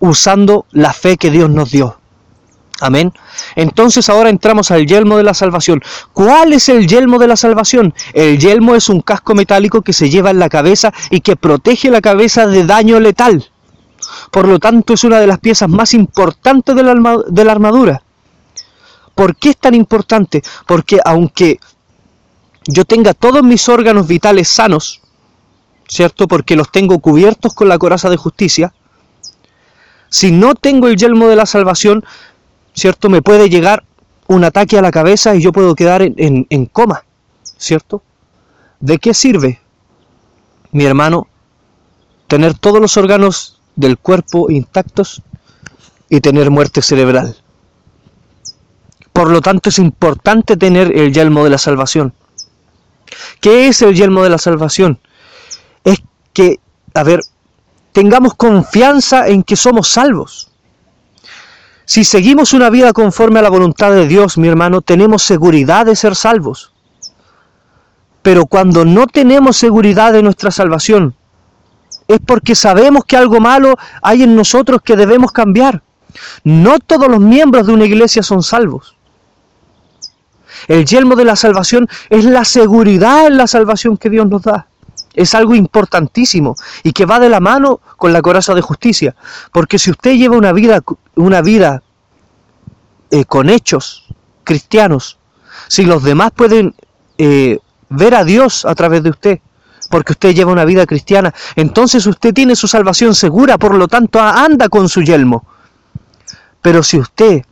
usando 0.00 0.66
la 0.72 0.92
fe 0.92 1.16
que 1.16 1.30
Dios 1.30 1.48
nos 1.48 1.70
dio. 1.70 1.96
Amén. 2.80 3.12
Entonces 3.54 4.08
ahora 4.08 4.28
entramos 4.28 4.72
al 4.72 4.86
yelmo 4.86 5.16
de 5.16 5.22
la 5.22 5.34
salvación. 5.34 5.80
¿Cuál 6.12 6.52
es 6.52 6.68
el 6.68 6.88
yelmo 6.88 7.20
de 7.20 7.28
la 7.28 7.36
salvación? 7.36 7.94
El 8.12 8.40
yelmo 8.40 8.74
es 8.74 8.88
un 8.88 9.00
casco 9.02 9.36
metálico 9.36 9.82
que 9.82 9.92
se 9.92 10.10
lleva 10.10 10.30
en 10.30 10.40
la 10.40 10.48
cabeza 10.48 10.92
y 11.08 11.20
que 11.20 11.36
protege 11.36 11.92
la 11.92 12.00
cabeza 12.00 12.48
de 12.48 12.66
daño 12.66 12.98
letal. 12.98 13.48
Por 14.32 14.48
lo 14.48 14.58
tanto 14.58 14.94
es 14.94 15.04
una 15.04 15.20
de 15.20 15.28
las 15.28 15.38
piezas 15.38 15.68
más 15.68 15.94
importantes 15.94 16.74
de 16.74 16.82
la, 16.82 17.22
de 17.28 17.44
la 17.44 17.52
armadura. 17.52 18.02
¿Por 19.14 19.36
qué 19.36 19.50
es 19.50 19.58
tan 19.58 19.74
importante? 19.74 20.42
Porque 20.66 20.98
aunque 21.04 21.60
yo 22.66 22.84
tenga 22.84 23.14
todos 23.14 23.42
mis 23.42 23.68
órganos 23.68 24.06
vitales 24.06 24.48
sanos, 24.48 25.00
¿cierto? 25.88 26.28
Porque 26.28 26.56
los 26.56 26.70
tengo 26.70 26.98
cubiertos 27.00 27.54
con 27.54 27.68
la 27.68 27.78
coraza 27.78 28.08
de 28.08 28.16
justicia. 28.16 28.72
Si 30.08 30.30
no 30.30 30.54
tengo 30.54 30.88
el 30.88 30.96
yelmo 30.96 31.28
de 31.28 31.36
la 31.36 31.46
salvación, 31.46 32.04
¿cierto? 32.74 33.08
Me 33.08 33.22
puede 33.22 33.48
llegar 33.48 33.84
un 34.28 34.44
ataque 34.44 34.78
a 34.78 34.82
la 34.82 34.90
cabeza 34.90 35.34
y 35.34 35.42
yo 35.42 35.52
puedo 35.52 35.74
quedar 35.74 36.02
en, 36.02 36.46
en 36.48 36.66
coma, 36.66 37.04
¿cierto? 37.58 38.02
¿De 38.80 38.98
qué 38.98 39.14
sirve, 39.14 39.60
mi 40.70 40.84
hermano, 40.84 41.28
tener 42.26 42.54
todos 42.54 42.80
los 42.80 42.96
órganos 42.96 43.60
del 43.76 43.98
cuerpo 43.98 44.50
intactos 44.50 45.22
y 46.08 46.20
tener 46.20 46.50
muerte 46.50 46.82
cerebral? 46.82 47.36
Por 49.12 49.30
lo 49.30 49.40
tanto, 49.40 49.68
es 49.68 49.78
importante 49.78 50.56
tener 50.56 50.96
el 50.96 51.12
yelmo 51.12 51.44
de 51.44 51.50
la 51.50 51.58
salvación. 51.58 52.14
¿Qué 53.40 53.68
es 53.68 53.82
el 53.82 53.94
yelmo 53.94 54.22
de 54.22 54.30
la 54.30 54.38
salvación? 54.38 54.98
Es 55.84 56.02
que, 56.32 56.60
a 56.94 57.02
ver, 57.02 57.20
tengamos 57.92 58.34
confianza 58.34 59.28
en 59.28 59.42
que 59.42 59.56
somos 59.56 59.88
salvos. 59.88 60.50
Si 61.84 62.04
seguimos 62.04 62.52
una 62.52 62.70
vida 62.70 62.92
conforme 62.92 63.40
a 63.40 63.42
la 63.42 63.50
voluntad 63.50 63.92
de 63.92 64.06
Dios, 64.06 64.38
mi 64.38 64.48
hermano, 64.48 64.80
tenemos 64.80 65.22
seguridad 65.22 65.86
de 65.86 65.96
ser 65.96 66.14
salvos. 66.14 66.72
Pero 68.22 68.46
cuando 68.46 68.84
no 68.84 69.06
tenemos 69.06 69.56
seguridad 69.56 70.12
de 70.12 70.22
nuestra 70.22 70.50
salvación, 70.50 71.16
es 72.08 72.20
porque 72.24 72.54
sabemos 72.54 73.04
que 73.04 73.16
algo 73.16 73.40
malo 73.40 73.74
hay 74.00 74.22
en 74.22 74.36
nosotros 74.36 74.80
que 74.82 74.96
debemos 74.96 75.32
cambiar. 75.32 75.82
No 76.44 76.78
todos 76.78 77.08
los 77.08 77.20
miembros 77.20 77.66
de 77.66 77.72
una 77.72 77.84
iglesia 77.84 78.22
son 78.22 78.42
salvos. 78.42 78.96
El 80.68 80.84
yelmo 80.84 81.16
de 81.16 81.24
la 81.24 81.36
salvación 81.36 81.88
es 82.10 82.24
la 82.24 82.44
seguridad 82.44 83.26
en 83.26 83.36
la 83.36 83.46
salvación 83.46 83.96
que 83.96 84.10
Dios 84.10 84.26
nos 84.26 84.42
da. 84.42 84.66
Es 85.14 85.34
algo 85.34 85.54
importantísimo 85.54 86.56
y 86.82 86.92
que 86.92 87.04
va 87.04 87.20
de 87.20 87.28
la 87.28 87.40
mano 87.40 87.80
con 87.96 88.12
la 88.12 88.22
coraza 88.22 88.54
de 88.54 88.62
justicia. 88.62 89.14
Porque 89.52 89.78
si 89.78 89.90
usted 89.90 90.12
lleva 90.12 90.36
una 90.36 90.52
vida, 90.52 90.80
una 91.16 91.42
vida 91.42 91.82
eh, 93.10 93.24
con 93.24 93.50
hechos 93.50 94.06
cristianos, 94.44 95.18
si 95.68 95.84
los 95.84 96.02
demás 96.02 96.30
pueden 96.34 96.74
eh, 97.18 97.58
ver 97.88 98.14
a 98.14 98.24
Dios 98.24 98.64
a 98.64 98.74
través 98.74 99.02
de 99.02 99.10
usted, 99.10 99.40
porque 99.90 100.12
usted 100.12 100.34
lleva 100.34 100.52
una 100.52 100.64
vida 100.64 100.86
cristiana, 100.86 101.34
entonces 101.56 102.06
usted 102.06 102.32
tiene 102.32 102.56
su 102.56 102.66
salvación 102.66 103.14
segura, 103.14 103.58
por 103.58 103.74
lo 103.74 103.88
tanto 103.88 104.18
anda 104.20 104.68
con 104.70 104.88
su 104.88 105.02
yelmo. 105.02 105.46
Pero 106.62 106.82
si 106.82 106.98
usted 106.98 107.44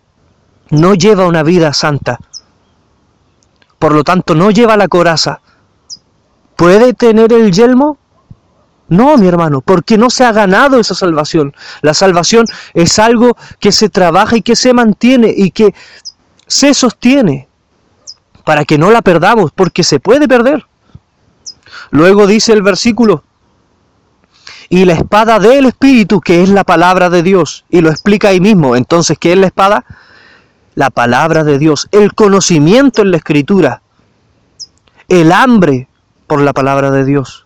no 0.71 0.95
lleva 0.95 1.27
una 1.27 1.43
vida 1.43 1.75
santa, 1.75 2.19
por 3.81 3.93
lo 3.93 4.05
tanto 4.05 4.35
no 4.35 4.51
lleva 4.51 4.77
la 4.77 4.89
coraza. 4.89 5.41
¿Puede 6.55 6.93
tener 6.93 7.33
el 7.33 7.51
yelmo? 7.51 7.97
No, 8.89 9.17
mi 9.17 9.27
hermano, 9.27 9.63
porque 9.63 9.97
no 9.97 10.11
se 10.11 10.23
ha 10.23 10.33
ganado 10.33 10.79
esa 10.79 10.95
salvación. 10.95 11.55
La 11.81 11.95
salvación 11.95 12.45
es 12.75 12.99
algo 12.99 13.39
que 13.59 13.73
se 13.73 13.89
trabaja 13.89 14.37
y 14.37 14.43
que 14.43 14.55
se 14.55 14.75
mantiene 14.75 15.33
y 15.35 15.51
que 15.51 15.75
se 16.47 16.75
sostiene 16.75 17.49
para 18.45 18.67
que 18.67 18.77
no 18.77 18.91
la 18.91 19.01
perdamos, 19.01 19.51
porque 19.51 19.83
se 19.83 19.99
puede 19.99 20.29
perder. 20.29 20.67
Luego 21.91 22.27
dice 22.27 22.53
el 22.53 22.63
versículo, 22.63 23.25
y 24.69 24.85
la 24.85 24.93
espada 24.93 25.39
del 25.39 25.67
Espíritu, 25.67 26.21
que 26.21 26.43
es 26.43 26.51
la 26.51 26.65
palabra 26.65 27.09
de 27.09 27.23
Dios, 27.23 27.65
y 27.71 27.81
lo 27.81 27.91
explica 27.91 28.29
ahí 28.29 28.41
mismo. 28.41 28.77
Entonces, 28.77 29.17
¿qué 29.19 29.33
es 29.33 29.39
la 29.39 29.47
espada? 29.47 29.85
La 30.81 30.89
palabra 30.89 31.45
de 31.45 31.59
Dios, 31.59 31.89
el 31.93 32.15
conocimiento 32.15 33.03
en 33.03 33.11
la 33.11 33.19
escritura, 33.19 33.83
el 35.09 35.31
hambre 35.31 35.89
por 36.27 36.41
la 36.41 36.55
palabra 36.55 36.91
de 36.91 37.05
Dios. 37.05 37.45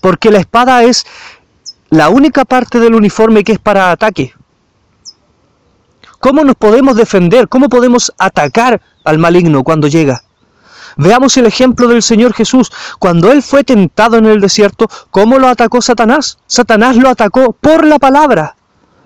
Porque 0.00 0.30
la 0.30 0.38
espada 0.38 0.82
es 0.82 1.04
la 1.90 2.08
única 2.08 2.46
parte 2.46 2.80
del 2.80 2.94
uniforme 2.94 3.44
que 3.44 3.52
es 3.52 3.58
para 3.58 3.90
ataque. 3.90 4.32
¿Cómo 6.18 6.44
nos 6.44 6.54
podemos 6.54 6.96
defender? 6.96 7.46
¿Cómo 7.46 7.68
podemos 7.68 8.10
atacar 8.16 8.80
al 9.04 9.18
maligno 9.18 9.62
cuando 9.62 9.86
llega? 9.86 10.22
Veamos 10.96 11.36
el 11.36 11.44
ejemplo 11.44 11.88
del 11.88 12.02
Señor 12.02 12.32
Jesús. 12.32 12.72
Cuando 12.98 13.32
Él 13.32 13.42
fue 13.42 13.64
tentado 13.64 14.16
en 14.16 14.24
el 14.24 14.40
desierto, 14.40 14.88
¿cómo 15.10 15.38
lo 15.38 15.48
atacó 15.48 15.82
Satanás? 15.82 16.38
Satanás 16.46 16.96
lo 16.96 17.10
atacó 17.10 17.52
por 17.52 17.84
la 17.84 17.98
palabra. 17.98 18.56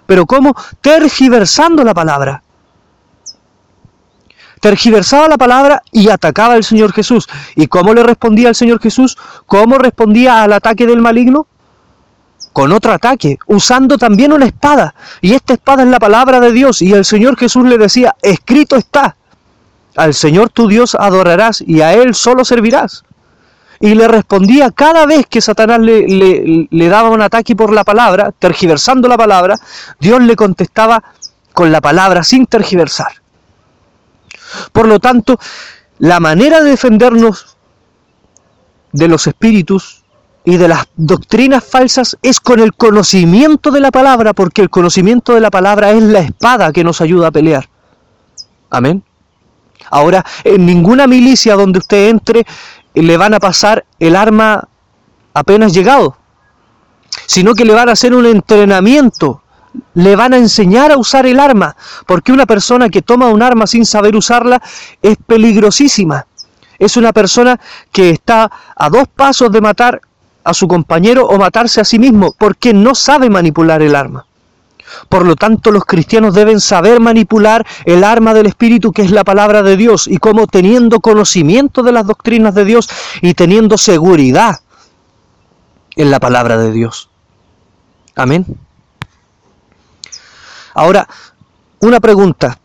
Pero 0.07 0.25
¿cómo? 0.25 0.55
Tergiversando 0.81 1.83
la 1.83 1.95
palabra 1.95 2.45
tergiversaba 4.61 5.27
la 5.29 5.39
palabra 5.39 5.83
y 5.91 6.09
atacaba 6.11 6.55
al 6.55 6.65
Señor 6.65 6.93
Jesús. 6.93 7.29
¿Y 7.57 7.67
cómo 7.67 7.95
le 7.95 8.03
respondía 8.03 8.49
al 8.49 8.55
Señor 8.55 8.81
Jesús? 8.81 9.17
¿Cómo 9.47 9.79
respondía 9.79 10.43
al 10.43 10.53
ataque 10.53 10.87
del 10.87 11.01
maligno? 11.01 11.47
Con 12.53 12.73
otro 12.73 12.93
ataque, 12.93 13.39
usando 13.47 13.97
también 13.97 14.33
una 14.33 14.45
espada. 14.45 14.95
Y 15.21 15.35
esta 15.35 15.55
espada 15.55 15.83
es 15.83 15.89
la 15.89 15.99
palabra 15.99 16.41
de 16.41 16.53
Dios. 16.53 16.83
Y 16.83 16.93
el 16.93 17.05
Señor 17.05 17.37
Jesús 17.37 17.65
le 17.65 17.79
decía, 17.79 18.15
escrito 18.23 18.77
está, 18.77 19.17
al 19.97 20.15
Señor 20.15 20.51
tu 20.51 20.69
Dios 20.69 20.95
adorarás 20.95 21.63
y 21.67 21.81
a 21.81 21.95
Él 21.95 22.15
solo 22.15 22.45
servirás. 22.45 23.05
Y 23.83 23.95
le 23.95 24.09
respondía 24.09 24.71
cada 24.73 25.07
vez 25.07 25.27
que 25.27 25.41
Satanás 25.41 25.81
le, 25.81 26.07
le, 26.07 26.69
le 26.71 26.89
daba 26.89 27.09
un 27.09 27.23
ataque 27.23 27.57
por 27.57 27.73
la 27.73 27.83
palabra, 27.83 28.31
tergiversando 28.39 29.09
la 29.09 29.17
palabra, 29.17 29.57
Dios 29.99 30.21
le 30.21 30.37
contestaba 30.37 31.03
con 31.55 31.73
la 31.73 31.81
palabra 31.81 32.23
sin 32.23 32.47
tergiversar. 32.47 33.21
Por 34.73 34.87
lo 34.87 34.99
tanto, 34.99 35.39
la 35.99 36.21
manera 36.21 36.63
de 36.63 36.71
defendernos 36.71 37.57
de 38.93 39.09
los 39.09 39.27
espíritus 39.27 40.05
y 40.45 40.57
de 40.57 40.69
las 40.69 40.87
doctrinas 40.97 41.63
falsas 41.63 42.17
es 42.23 42.41
con 42.41 42.61
el 42.61 42.75
conocimiento 42.75 43.71
de 43.71 43.81
la 43.81 43.91
palabra, 43.91 44.33
porque 44.33 44.63
el 44.63 44.71
conocimiento 44.71 45.35
de 45.35 45.41
la 45.41 45.51
palabra 45.51 45.91
es 45.91 46.03
la 46.03 46.21
espada 46.21 46.73
que 46.73 46.85
nos 46.85 47.01
ayuda 47.01 47.29
a 47.29 47.31
pelear. 47.31 47.69
Amén. 48.71 49.03
Ahora, 49.91 50.25
en 50.45 50.67
ninguna 50.67 51.07
milicia 51.07 51.55
donde 51.57 51.79
usted 51.79 52.09
entre 52.09 52.47
le 52.95 53.17
van 53.17 53.35
a 53.35 53.41
pasar 53.41 53.85
el 53.99 54.17
arma 54.17 54.69
apenas 55.35 55.73
llegado, 55.73 56.17
sino 57.27 57.55
que 57.55 57.65
le 57.65 57.75
van 57.75 57.89
a 57.89 57.93
hacer 57.93 58.15
un 58.15 58.27
entrenamiento, 58.27 59.40
le 59.95 60.17
van 60.17 60.35
a 60.35 60.39
enseñar 60.39 60.93
a 60.93 60.99
usar 60.99 61.27
el 61.27 61.41
arma, 61.41 61.77
porque 62.07 62.33
una 62.33 62.47
persona 62.47 62.89
que 62.89 63.03
toma 63.03 63.29
un 63.29 63.43
arma 63.43 63.67
sin 63.67 63.87
saber 63.87 64.17
usarla 64.17 64.61
es 65.03 65.17
peligrosísima. 65.27 66.27
Es 66.79 66.97
una 66.97 67.13
persona 67.13 67.61
que 67.93 68.11
está 68.11 68.51
a 68.75 68.89
dos 68.89 69.07
pasos 69.09 69.53
de 69.53 69.61
matar 69.61 70.01
a 70.45 70.55
su 70.55 70.67
compañero 70.67 71.27
o 71.27 71.39
matarse 71.39 71.81
a 71.81 71.85
sí 71.85 71.99
mismo, 71.99 72.35
porque 72.39 72.73
no 72.73 72.95
sabe 72.95 73.29
manipular 73.29 73.83
el 73.83 73.95
arma. 73.95 74.27
Por 75.09 75.25
lo 75.25 75.37
tanto, 75.37 75.71
los 75.71 75.85
cristianos 75.85 76.35
deben 76.35 76.61
saber 76.61 77.01
manipular 77.01 77.67
el 77.85 78.03
arma 78.03 78.35
del 78.35 78.47
Espíritu, 78.47 78.93
que 78.93 79.03
es 79.03 79.11
la 79.11 79.25
palabra 79.25 79.63
de 79.63 79.77
Dios, 79.77 80.09
y 80.09 80.17
como 80.17 80.47
teniendo 80.47 81.01
conocimiento 81.01 81.83
de 81.83 81.93
las 81.93 82.07
doctrinas 82.07 82.55
de 82.55 82.65
Dios 82.65 82.89
y 83.21 83.35
teniendo 83.35 83.79
seguridad 83.79 84.61
en 85.97 86.11
la 86.11 86.19
palabra 86.19 86.57
de 86.57 86.73
Dios. 86.73 87.11
Amén. 88.17 88.47
Ahora, 90.75 91.09
una 91.81 92.01
pregunta 92.01 92.59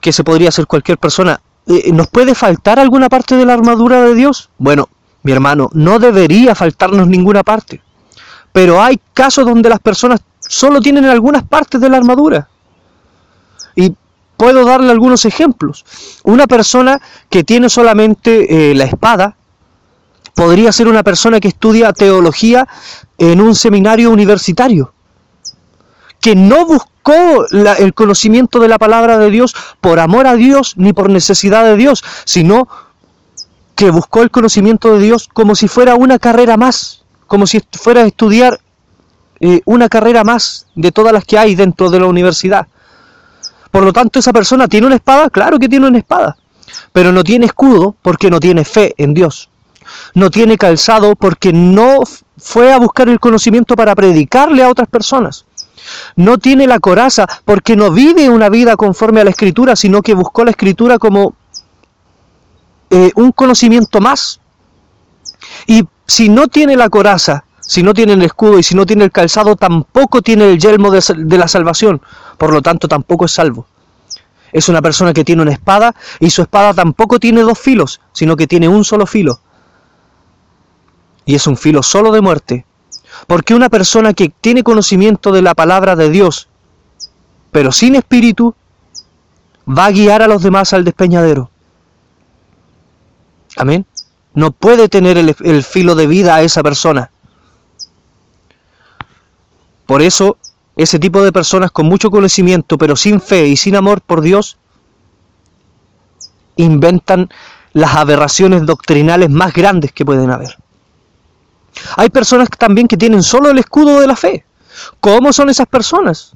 que 0.00 0.12
se 0.12 0.24
podría 0.24 0.48
hacer 0.48 0.66
cualquier 0.66 0.98
persona. 0.98 1.40
Eh, 1.66 1.92
¿Nos 1.92 2.08
puede 2.08 2.34
faltar 2.34 2.78
alguna 2.78 3.08
parte 3.08 3.36
de 3.36 3.44
la 3.44 3.54
armadura 3.54 4.02
de 4.02 4.14
Dios? 4.14 4.50
Bueno, 4.58 4.88
mi 5.22 5.32
hermano, 5.32 5.68
no 5.72 5.98
debería 5.98 6.54
faltarnos 6.54 7.06
ninguna 7.06 7.42
parte. 7.42 7.82
Pero 8.52 8.82
hay 8.82 9.00
casos 9.12 9.44
donde 9.44 9.68
las 9.68 9.78
personas 9.80 10.20
solo 10.40 10.80
tienen 10.80 11.04
algunas 11.04 11.44
partes 11.44 11.80
de 11.80 11.88
la 11.88 11.98
armadura. 11.98 12.48
Y 13.76 13.94
puedo 14.36 14.64
darle 14.64 14.90
algunos 14.90 15.24
ejemplos. 15.24 15.84
Una 16.24 16.46
persona 16.46 17.00
que 17.28 17.44
tiene 17.44 17.68
solamente 17.68 18.70
eh, 18.70 18.74
la 18.74 18.84
espada 18.84 19.36
podría 20.34 20.72
ser 20.72 20.88
una 20.88 21.02
persona 21.02 21.38
que 21.38 21.48
estudia 21.48 21.92
teología 21.92 22.66
en 23.18 23.40
un 23.40 23.54
seminario 23.54 24.10
universitario, 24.10 24.92
que 26.20 26.34
no 26.34 26.64
buscó 27.02 27.46
el 27.50 27.94
conocimiento 27.94 28.58
de 28.58 28.68
la 28.68 28.78
palabra 28.78 29.18
de 29.18 29.30
Dios 29.30 29.54
por 29.80 29.98
amor 30.00 30.26
a 30.26 30.34
Dios 30.34 30.74
ni 30.76 30.92
por 30.92 31.10
necesidad 31.10 31.64
de 31.64 31.76
Dios, 31.76 32.04
sino 32.24 32.68
que 33.74 33.90
buscó 33.90 34.22
el 34.22 34.30
conocimiento 34.30 34.94
de 34.94 35.00
Dios 35.00 35.28
como 35.32 35.54
si 35.54 35.68
fuera 35.68 35.94
una 35.94 36.18
carrera 36.18 36.56
más, 36.56 37.04
como 37.26 37.46
si 37.46 37.62
fuera 37.72 38.02
a 38.02 38.06
estudiar 38.06 38.60
eh, 39.40 39.62
una 39.64 39.88
carrera 39.88 40.24
más 40.24 40.66
de 40.74 40.92
todas 40.92 41.12
las 41.12 41.24
que 41.24 41.38
hay 41.38 41.54
dentro 41.54 41.88
de 41.90 42.00
la 42.00 42.06
universidad. 42.06 42.66
Por 43.70 43.84
lo 43.84 43.92
tanto, 43.92 44.18
esa 44.18 44.32
persona 44.32 44.68
tiene 44.68 44.86
una 44.86 44.96
espada, 44.96 45.30
claro 45.30 45.58
que 45.58 45.68
tiene 45.68 45.86
una 45.86 45.98
espada, 45.98 46.36
pero 46.92 47.12
no 47.12 47.24
tiene 47.24 47.46
escudo 47.46 47.94
porque 48.02 48.30
no 48.30 48.40
tiene 48.40 48.64
fe 48.64 48.94
en 48.98 49.14
Dios. 49.14 49.48
No 50.14 50.30
tiene 50.30 50.56
calzado 50.56 51.16
porque 51.16 51.52
no 51.52 52.00
fue 52.36 52.72
a 52.72 52.78
buscar 52.78 53.08
el 53.08 53.18
conocimiento 53.18 53.74
para 53.74 53.94
predicarle 53.94 54.62
a 54.62 54.68
otras 54.68 54.88
personas. 54.88 55.46
No 56.16 56.38
tiene 56.38 56.66
la 56.66 56.78
coraza 56.80 57.26
porque 57.44 57.76
no 57.76 57.90
vive 57.90 58.28
una 58.28 58.48
vida 58.48 58.76
conforme 58.76 59.20
a 59.20 59.24
la 59.24 59.30
escritura, 59.30 59.76
sino 59.76 60.02
que 60.02 60.14
buscó 60.14 60.44
la 60.44 60.50
escritura 60.50 60.98
como 60.98 61.34
eh, 62.90 63.12
un 63.14 63.32
conocimiento 63.32 64.00
más. 64.00 64.40
Y 65.66 65.84
si 66.06 66.28
no 66.28 66.48
tiene 66.48 66.76
la 66.76 66.88
coraza 66.88 67.44
si 67.70 67.84
no 67.84 67.94
tiene 67.94 68.14
el 68.14 68.22
escudo 68.22 68.58
y 68.58 68.64
si 68.64 68.74
no 68.74 68.84
tiene 68.84 69.04
el 69.04 69.12
calzado, 69.12 69.54
tampoco 69.54 70.22
tiene 70.22 70.50
el 70.50 70.58
yelmo 70.58 70.90
de, 70.90 71.38
la 71.38 71.46
salvación. 71.46 72.02
Por 72.36 72.52
lo 72.52 72.62
tanto, 72.62 72.88
tampoco 72.88 73.26
es 73.26 73.30
salvo. 73.30 73.64
Es 74.50 74.68
una 74.68 74.82
persona 74.82 75.12
que 75.12 75.22
tiene 75.22 75.42
una 75.42 75.52
espada 75.52 75.94
y 76.18 76.30
su 76.30 76.42
espada 76.42 76.74
tampoco 76.74 77.20
tiene 77.20 77.42
dos 77.42 77.56
filos, 77.56 78.00
sino 78.10 78.34
que 78.34 78.48
tiene 78.48 78.68
un 78.68 78.84
solo 78.84 79.06
filo. 79.06 79.38
Y 81.24 81.36
es 81.36 81.46
un 81.46 81.56
filo 81.56 81.84
solo 81.84 82.10
de 82.10 82.20
muerte. 82.20 82.66
Porque 83.26 83.54
una 83.54 83.68
persona 83.68 84.14
que 84.14 84.32
tiene 84.40 84.62
conocimiento 84.62 85.32
de 85.32 85.42
la 85.42 85.54
palabra 85.54 85.96
de 85.96 86.10
Dios, 86.10 86.48
pero 87.52 87.72
sin 87.72 87.94
espíritu, 87.94 88.54
va 89.68 89.86
a 89.86 89.90
guiar 89.90 90.22
a 90.22 90.28
los 90.28 90.42
demás 90.42 90.72
al 90.72 90.84
despeñadero. 90.84 91.50
Amén. 93.56 93.86
No 94.34 94.52
puede 94.52 94.88
tener 94.88 95.18
el 95.18 95.64
filo 95.64 95.94
de 95.94 96.06
vida 96.06 96.36
a 96.36 96.42
esa 96.42 96.62
persona. 96.62 97.10
Por 99.86 100.02
eso, 100.02 100.38
ese 100.76 101.00
tipo 101.00 101.20
de 101.22 101.32
personas 101.32 101.72
con 101.72 101.86
mucho 101.86 102.12
conocimiento, 102.12 102.78
pero 102.78 102.94
sin 102.94 103.20
fe 103.20 103.48
y 103.48 103.56
sin 103.56 103.74
amor 103.74 104.00
por 104.00 104.20
Dios, 104.20 104.56
inventan 106.54 107.28
las 107.72 107.96
aberraciones 107.96 108.64
doctrinales 108.66 109.30
más 109.30 109.52
grandes 109.52 109.90
que 109.92 110.04
pueden 110.04 110.30
haber. 110.30 110.56
Hay 111.96 112.10
personas 112.10 112.48
también 112.58 112.88
que 112.88 112.96
tienen 112.96 113.22
solo 113.22 113.50
el 113.50 113.58
escudo 113.58 114.00
de 114.00 114.06
la 114.06 114.16
fe. 114.16 114.44
¿Cómo 115.00 115.32
son 115.32 115.50
esas 115.50 115.66
personas? 115.66 116.32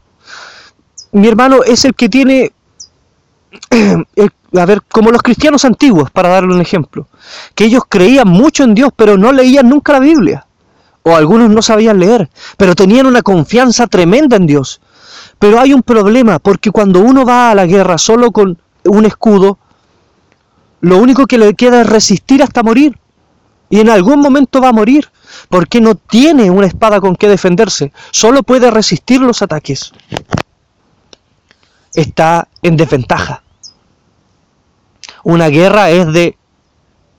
Mi 1.13 1.29
hermano 1.29 1.63
es 1.65 1.85
el 1.85 1.95
que 1.95 2.09
tiene, 2.09 2.53
a 4.57 4.67
ver, 4.67 4.83
como 4.83 5.11
los 5.11 5.23
cristianos 5.23 5.65
antiguos, 5.65 6.11
para 6.11 6.29
darle 6.29 6.55
un 6.55 6.61
ejemplo, 6.61 7.07
que 7.55 7.65
ellos 7.65 7.83
creían 7.89 8.29
mucho 8.29 8.65
en 8.65 8.75
Dios, 8.75 8.91
pero 8.95 9.17
no 9.17 9.33
leían 9.33 9.69
nunca 9.69 9.93
la 9.93 10.01
Biblia 10.01 10.47
o 11.05 11.15
algunos 11.15 11.51
no 11.51 11.61
sabían 11.61 12.01
leer, 12.01 12.31
pero 12.57 12.75
tenían 12.75 13.07
una 13.07 13.23
confianza 13.23 13.87
tremenda 13.87 14.37
en 14.37 14.47
Dios. 14.47 14.81
Pero 15.39 15.61
hay 15.61 15.75
un 15.75 15.83
problema, 15.83 16.39
porque 16.39 16.71
cuando 16.71 17.01
uno 17.01 17.27
va 17.27 17.51
a 17.51 17.55
la 17.55 17.67
guerra 17.67 17.99
solo 17.99 18.33
con 18.33 18.59
un 18.85 19.05
escudo, 19.05 19.59
lo 20.81 20.97
único 20.99 21.27
que 21.27 21.37
le 21.37 21.55
queda 21.55 21.83
es 21.83 21.87
resistir 21.87 22.43
hasta 22.43 22.63
morir. 22.63 22.99
Y 23.75 23.81
en 23.81 23.91
algún 23.91 24.21
momento 24.21 24.61
va 24.61 24.69
a 24.69 24.73
morir, 24.73 25.11
porque 25.49 25.81
no 25.81 25.97
tiene 25.97 26.49
una 26.49 26.69
espada 26.69 27.01
con 27.01 27.17
que 27.17 27.27
defenderse, 27.27 27.93
solo 28.13 28.45
puede 28.45 28.71
resistir 28.71 29.21
los 29.21 29.43
ataques. 29.43 29.93
Está 31.93 32.47
en 32.63 32.77
desventaja. 32.77 33.43
Una 35.25 35.49
guerra 35.49 35.91
es 35.91 36.13
de 36.13 36.37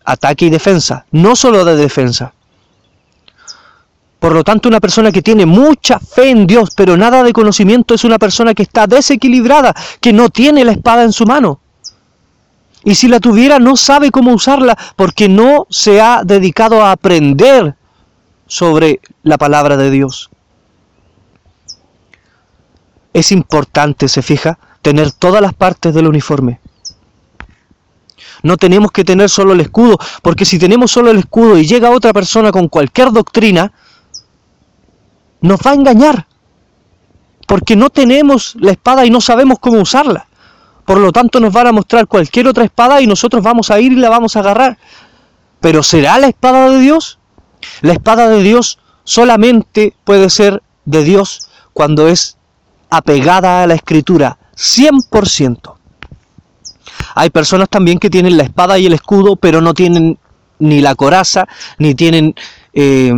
ataque 0.06 0.46
y 0.46 0.50
defensa, 0.50 1.06
no 1.12 1.36
solo 1.36 1.66
de 1.66 1.76
defensa. 1.76 2.34
Por 4.20 4.32
lo 4.32 4.46
tanto, 4.46 4.70
una 4.70 4.80
persona 4.80 5.12
que 5.12 5.22
tiene 5.22 5.46
mucha 5.46 6.00
fe 6.00 6.30
en 6.30 6.48
Dios, 6.48 6.70
pero 6.74 6.96
nada 6.96 7.22
de 7.22 7.34
conocimiento, 7.34 7.96
es 7.96 8.06
una 8.06 8.18
persona 8.18 8.54
que 8.54 8.64
está 8.64 8.88
desequilibrada, 8.88 9.76
que 10.00 10.14
no 10.14 10.30
tiene 10.30 10.64
la 10.64 10.72
espada 10.72 11.04
en 11.04 11.12
su 11.12 11.26
mano. 11.26 11.60
Y 12.86 12.94
si 12.94 13.08
la 13.08 13.20
tuviera, 13.20 13.58
no 13.58 13.76
sabe 13.76 14.12
cómo 14.12 14.32
usarla, 14.32 14.78
porque 14.96 15.28
no 15.28 15.66
se 15.72 16.00
ha 16.00 16.22
dedicado 16.24 16.84
a 16.84 16.92
aprender 16.92 17.76
sobre 18.46 19.02
la 19.24 19.40
palabra 19.40 19.76
de 19.76 19.90
Dios. 19.90 20.30
Es 23.12 23.32
importante, 23.32 24.08
se 24.08 24.22
fija, 24.22 24.60
tener 24.84 25.12
todas 25.12 25.42
las 25.42 25.56
partes 25.56 25.96
del 25.96 26.08
uniforme. 26.08 26.60
No 28.44 28.56
tenemos 28.56 28.92
que 28.92 29.04
tener 29.04 29.32
solo 29.32 29.54
el 29.54 29.62
escudo, 29.62 29.98
porque 30.22 30.46
si 30.46 30.60
tenemos 30.60 30.92
solo 30.92 31.10
el 31.10 31.18
escudo 31.18 31.58
y 31.58 31.66
llega 31.66 31.90
otra 31.90 32.14
persona 32.14 32.52
con 32.52 32.68
cualquier 32.68 33.12
doctrina, 33.12 33.72
nos 35.42 35.60
va 35.62 35.72
a 35.72 35.76
engañar, 35.76 36.28
porque 37.48 37.76
no 37.76 37.90
tenemos 37.90 38.56
la 38.60 38.74
espada 38.74 39.08
y 39.08 39.10
no 39.10 39.22
sabemos 39.22 39.58
cómo 39.60 39.82
usarla. 39.82 40.28
Por 40.86 41.00
lo 41.00 41.12
tanto 41.12 41.40
nos 41.40 41.52
van 41.52 41.68
a 41.68 41.72
mostrar 41.72 42.08
cualquier 42.08 42.48
otra 42.48 42.64
espada 42.64 43.02
y 43.02 43.08
nosotros 43.08 43.44
vamos 43.44 43.72
a 43.72 43.80
ir 43.80 43.92
y 43.92 43.96
la 43.96 44.10
vamos 44.10 44.36
a 44.36 44.40
agarrar. 44.40 44.78
Pero 45.60 45.82
¿será 45.82 46.20
la 46.20 46.28
espada 46.28 46.70
de 46.70 46.80
Dios? 46.80 47.20
La 47.82 47.94
espada 47.94 48.30
de 48.30 48.44
Dios 48.44 48.78
solamente 49.04 49.94
puede 50.04 50.30
ser 50.30 50.62
de 50.86 51.04
Dios 51.04 51.48
cuando 51.74 52.08
es 52.08 52.38
apegada 52.90 53.64
a 53.64 53.68
la 53.68 53.74
escritura, 53.74 54.38
100%. 54.56 55.76
Hay 57.16 57.30
personas 57.30 57.70
también 57.70 58.00
que 58.00 58.10
tienen 58.10 58.38
la 58.38 58.44
espada 58.44 58.78
y 58.78 58.86
el 58.86 58.94
escudo, 58.94 59.36
pero 59.36 59.62
no 59.62 59.74
tienen 59.74 60.18
ni 60.60 60.82
la 60.82 60.96
coraza, 60.96 61.48
ni 61.78 61.96
tienen 61.96 62.36
eh, 62.74 63.14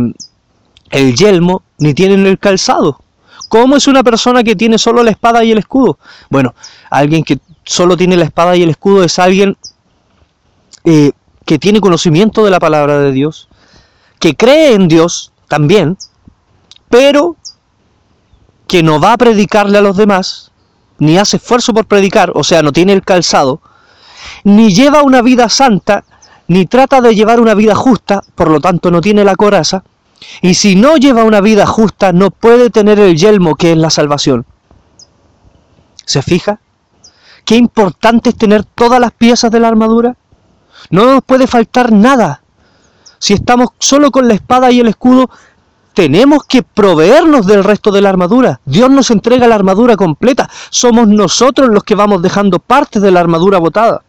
el 0.90 1.14
yelmo, 1.14 1.62
ni 1.78 1.94
tienen 1.94 2.26
el 2.26 2.38
calzado. 2.38 3.00
¿Cómo 3.48 3.76
es 3.76 3.86
una 3.86 4.02
persona 4.02 4.44
que 4.44 4.54
tiene 4.54 4.78
solo 4.78 5.02
la 5.02 5.10
espada 5.10 5.42
y 5.44 5.52
el 5.52 5.58
escudo? 5.58 5.98
Bueno, 6.30 6.54
alguien 6.90 7.24
que 7.24 7.38
solo 7.64 7.96
tiene 7.96 8.16
la 8.16 8.24
espada 8.24 8.56
y 8.56 8.62
el 8.62 8.70
escudo 8.70 9.02
es 9.04 9.18
alguien 9.18 9.56
eh, 10.84 11.12
que 11.44 11.58
tiene 11.58 11.80
conocimiento 11.80 12.44
de 12.44 12.50
la 12.50 12.60
palabra 12.60 12.98
de 12.98 13.12
Dios, 13.12 13.48
que 14.18 14.34
cree 14.34 14.74
en 14.74 14.88
Dios 14.88 15.32
también, 15.48 15.96
pero 16.90 17.36
que 18.66 18.82
no 18.82 19.00
va 19.00 19.14
a 19.14 19.16
predicarle 19.16 19.78
a 19.78 19.82
los 19.82 19.96
demás, 19.96 20.50
ni 20.98 21.16
hace 21.16 21.38
esfuerzo 21.38 21.72
por 21.72 21.86
predicar, 21.86 22.32
o 22.34 22.44
sea, 22.44 22.62
no 22.62 22.72
tiene 22.72 22.92
el 22.92 23.02
calzado, 23.02 23.60
ni 24.44 24.74
lleva 24.74 25.02
una 25.02 25.22
vida 25.22 25.48
santa, 25.48 26.04
ni 26.48 26.66
trata 26.66 27.00
de 27.00 27.14
llevar 27.14 27.40
una 27.40 27.54
vida 27.54 27.74
justa, 27.74 28.22
por 28.34 28.50
lo 28.50 28.60
tanto 28.60 28.90
no 28.90 29.00
tiene 29.00 29.24
la 29.24 29.36
coraza, 29.36 29.84
y 30.42 30.54
si 30.54 30.76
no 30.76 30.96
lleva 30.96 31.24
una 31.24 31.40
vida 31.40 31.66
justa 31.66 32.12
no 32.12 32.30
puede 32.30 32.70
tener 32.70 32.98
el 32.98 33.16
yelmo 33.16 33.56
que 33.56 33.72
es 33.72 33.78
la 33.78 33.90
salvación. 33.90 34.46
¿Se 36.04 36.22
fija? 36.22 36.60
Qué 37.44 37.56
importante 37.56 38.30
es 38.30 38.36
tener 38.36 38.64
todas 38.64 39.00
las 39.00 39.12
piezas 39.12 39.50
de 39.50 39.60
la 39.60 39.68
armadura. 39.68 40.16
No 40.90 41.04
nos 41.04 41.22
puede 41.22 41.46
faltar 41.46 41.92
nada. 41.92 42.42
Si 43.18 43.34
estamos 43.34 43.70
solo 43.78 44.10
con 44.10 44.28
la 44.28 44.34
espada 44.34 44.70
y 44.70 44.80
el 44.80 44.88
escudo, 44.88 45.30
tenemos 45.94 46.44
que 46.44 46.62
proveernos 46.62 47.46
del 47.46 47.64
resto 47.64 47.90
de 47.90 48.00
la 48.00 48.10
armadura. 48.10 48.60
Dios 48.64 48.90
nos 48.90 49.10
entrega 49.10 49.48
la 49.48 49.56
armadura 49.56 49.96
completa. 49.96 50.48
Somos 50.70 51.08
nosotros 51.08 51.68
los 51.70 51.84
que 51.84 51.94
vamos 51.94 52.22
dejando 52.22 52.58
parte 52.58 53.00
de 53.00 53.10
la 53.10 53.20
armadura 53.20 53.58
botada. 53.58 54.02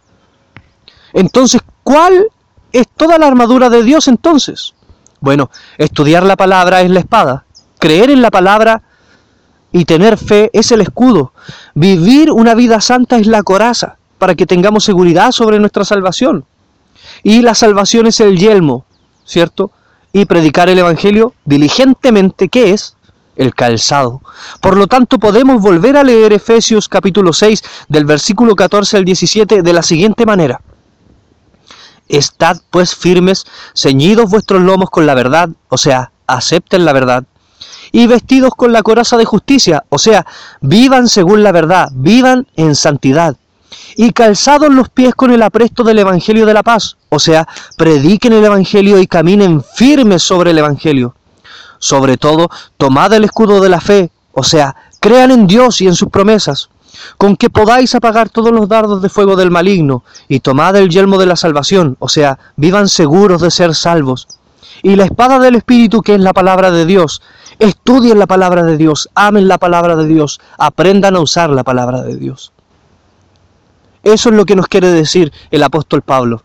Entonces, 1.13 1.62
¿cuál 1.84 2.28
es 2.72 2.88
toda 2.95 3.17
la 3.17 3.28
armadura 3.28 3.69
de 3.69 3.84
Dios 3.84 4.08
entonces? 4.08 4.76
Bueno, 5.21 5.49
estudiar 5.77 6.23
la 6.23 6.38
palabra 6.38 6.82
es 6.82 6.89
la 6.89 6.99
espada. 6.99 7.45
Creer 7.79 8.10
en 8.10 8.21
la 8.21 8.32
palabra 8.32 8.82
y 9.71 9.86
tener 9.86 10.17
fe 10.17 10.49
es 10.53 10.71
el 10.71 10.82
escudo. 10.82 11.34
Vivir 11.73 12.32
una 12.32 12.55
vida 12.55 12.82
santa 12.82 13.17
es 13.17 13.27
la 13.27 13.43
coraza 13.43 13.97
para 14.17 14.36
que 14.36 14.45
tengamos 14.45 14.84
seguridad 14.84 15.32
sobre 15.32 15.60
nuestra 15.60 15.86
salvación. 15.86 16.45
Y 17.23 17.41
la 17.41 17.55
salvación 17.55 18.08
es 18.08 18.19
el 18.19 18.38
yelmo, 18.38 18.86
¿cierto? 19.25 19.71
Y 20.13 20.25
predicar 20.25 20.69
el 20.69 20.79
Evangelio 20.79 21.34
diligentemente, 21.45 22.49
¿qué 22.49 22.71
es? 22.71 22.95
El 23.36 23.53
calzado. 23.53 24.21
Por 24.62 24.77
lo 24.77 24.88
tanto, 24.88 25.17
podemos 25.17 25.62
volver 25.62 25.95
a 25.95 26.03
leer 26.03 26.34
Efesios 26.34 26.89
capítulo 26.89 27.32
6 27.32 27.63
del 27.88 28.05
versículo 28.05 28.55
14 28.55 28.97
al 28.97 29.05
17 29.05 29.62
de 29.62 29.73
la 29.73 29.84
siguiente 29.84 30.25
manera. 30.25 30.62
Estad 32.10 32.58
pues 32.72 32.95
firmes, 32.95 33.45
ceñidos 33.76 34.30
vuestros 34.30 34.62
lomos 34.62 34.89
con 34.89 35.06
la 35.06 35.13
verdad, 35.13 35.50
o 35.69 35.78
sea, 35.78 36.12
acepten 36.28 36.84
la 36.84 36.93
verdad, 36.93 37.24
y 37.91 38.08
vestidos 38.08 38.54
con 38.56 38.74
la 38.74 38.84
coraza 38.84 39.15
de 39.17 39.26
justicia, 39.26 39.84
o 39.89 39.98
sea, 39.98 40.26
vivan 40.62 41.08
según 41.08 41.43
la 41.43 41.52
verdad, 41.52 41.89
vivan 41.93 42.48
en 42.56 42.76
santidad, 42.76 43.38
y 43.95 44.12
calzados 44.12 44.74
los 44.74 44.89
pies 44.89 45.13
con 45.15 45.32
el 45.32 45.41
apresto 45.41 45.84
del 45.84 46.00
Evangelio 46.00 46.45
de 46.45 46.54
la 46.54 46.63
paz, 46.63 46.98
o 47.10 47.19
sea, 47.19 47.48
prediquen 47.78 48.34
el 48.34 48.45
Evangelio 48.45 49.00
y 49.00 49.08
caminen 49.08 49.63
firmes 49.63 50.24
sobre 50.24 50.52
el 50.52 50.58
Evangelio. 50.58 51.15
Sobre 51.82 52.17
todo, 52.17 52.50
tomad 52.78 53.13
el 53.13 53.24
escudo 53.24 53.62
de 53.62 53.69
la 53.69 53.80
fe, 53.80 54.12
o 54.34 54.43
sea, 54.43 54.76
crean 55.00 55.32
en 55.32 55.48
Dios 55.48 55.80
y 55.80 55.88
en 55.88 55.95
sus 55.95 56.10
promesas 56.10 56.69
con 57.17 57.36
que 57.36 57.49
podáis 57.49 57.95
apagar 57.95 58.30
todos 58.30 58.52
los 58.52 58.67
dardos 58.67 59.02
de 59.02 59.10
fuego 59.10 59.36
del 59.36 59.52
maligno, 59.52 60.04
y 60.28 60.39
tomad 60.39 60.75
el 60.75 60.89
yelmo 60.89 61.17
de 61.17 61.25
la 61.25 61.36
salvación, 61.36 61.97
o 61.99 62.10
sea, 62.10 62.39
vivan 62.56 62.88
seguros 62.88 63.41
de 63.41 63.52
ser 63.52 63.75
salvos. 63.75 64.28
Y 64.82 64.95
la 64.95 65.06
espada 65.06 65.39
del 65.39 65.56
Espíritu, 65.56 66.02
que 66.02 66.15
es 66.15 66.21
la 66.21 66.34
palabra 66.34 66.71
de 66.71 66.86
Dios, 66.86 67.21
estudien 67.60 68.19
la 68.19 68.28
palabra 68.28 68.63
de 68.63 68.78
Dios, 68.78 69.10
amen 69.15 69.47
la 69.47 69.58
palabra 69.58 69.95
de 69.95 70.08
Dios, 70.08 70.39
aprendan 70.58 71.15
a 71.15 71.19
usar 71.19 71.49
la 71.49 71.63
palabra 71.63 72.02
de 72.02 72.15
Dios. 72.15 72.54
Eso 74.04 74.30
es 74.30 74.36
lo 74.36 74.45
que 74.45 74.56
nos 74.56 74.67
quiere 74.67 74.89
decir 74.91 75.34
el 75.52 75.63
apóstol 75.63 76.02
Pablo. 76.02 76.43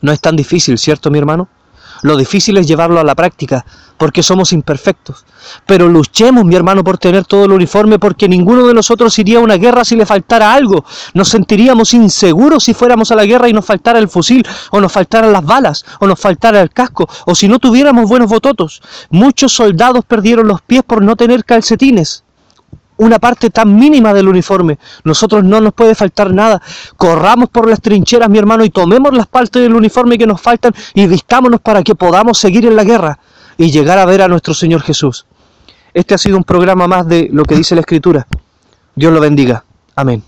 No 0.00 0.12
es 0.12 0.20
tan 0.20 0.34
difícil, 0.34 0.78
¿cierto, 0.78 1.10
mi 1.10 1.18
hermano? 1.18 1.48
Lo 2.02 2.16
difícil 2.16 2.56
es 2.56 2.66
llevarlo 2.66 3.00
a 3.00 3.04
la 3.04 3.14
práctica, 3.14 3.64
porque 3.96 4.22
somos 4.22 4.52
imperfectos. 4.52 5.24
Pero 5.66 5.88
luchemos, 5.88 6.44
mi 6.44 6.54
hermano, 6.54 6.82
por 6.82 6.98
tener 6.98 7.24
todo 7.24 7.44
el 7.44 7.52
uniforme, 7.52 7.98
porque 7.98 8.28
ninguno 8.28 8.66
de 8.66 8.74
nosotros 8.74 9.18
iría 9.18 9.38
a 9.38 9.42
una 9.42 9.56
guerra 9.56 9.84
si 9.84 9.96
le 9.96 10.06
faltara 10.06 10.52
algo. 10.52 10.84
Nos 11.14 11.28
sentiríamos 11.28 11.92
inseguros 11.94 12.64
si 12.64 12.74
fuéramos 12.74 13.10
a 13.10 13.16
la 13.16 13.26
guerra 13.26 13.48
y 13.48 13.52
nos 13.52 13.64
faltara 13.64 13.98
el 13.98 14.08
fusil, 14.08 14.46
o 14.70 14.80
nos 14.80 14.92
faltaran 14.92 15.32
las 15.32 15.44
balas, 15.44 15.84
o 16.00 16.06
nos 16.06 16.18
faltara 16.18 16.60
el 16.60 16.70
casco, 16.70 17.08
o 17.26 17.34
si 17.34 17.48
no 17.48 17.58
tuviéramos 17.58 18.08
buenos 18.08 18.30
bototos. 18.30 18.80
Muchos 19.10 19.52
soldados 19.52 20.04
perdieron 20.04 20.48
los 20.48 20.62
pies 20.62 20.82
por 20.82 21.02
no 21.02 21.16
tener 21.16 21.44
calcetines 21.44 22.24
una 23.00 23.18
parte 23.18 23.48
tan 23.48 23.74
mínima 23.76 24.12
del 24.12 24.28
uniforme. 24.28 24.78
Nosotros 25.04 25.42
no 25.42 25.60
nos 25.60 25.72
puede 25.72 25.94
faltar 25.94 26.32
nada. 26.32 26.60
Corramos 26.96 27.48
por 27.48 27.68
las 27.68 27.80
trincheras, 27.80 28.28
mi 28.28 28.38
hermano, 28.38 28.62
y 28.64 28.70
tomemos 28.70 29.14
las 29.14 29.26
partes 29.26 29.62
del 29.62 29.74
uniforme 29.74 30.18
que 30.18 30.26
nos 30.26 30.40
faltan 30.40 30.74
y 30.94 31.06
vistámonos 31.06 31.60
para 31.60 31.82
que 31.82 31.94
podamos 31.94 32.38
seguir 32.38 32.66
en 32.66 32.76
la 32.76 32.84
guerra 32.84 33.18
y 33.56 33.70
llegar 33.70 33.98
a 33.98 34.04
ver 34.04 34.20
a 34.20 34.28
nuestro 34.28 34.52
Señor 34.52 34.82
Jesús. 34.82 35.24
Este 35.94 36.14
ha 36.14 36.18
sido 36.18 36.36
un 36.36 36.44
programa 36.44 36.86
más 36.86 37.08
de 37.08 37.30
lo 37.32 37.44
que 37.44 37.56
dice 37.56 37.74
la 37.74 37.80
Escritura. 37.80 38.26
Dios 38.94 39.12
lo 39.12 39.20
bendiga. 39.20 39.64
Amén. 39.96 40.22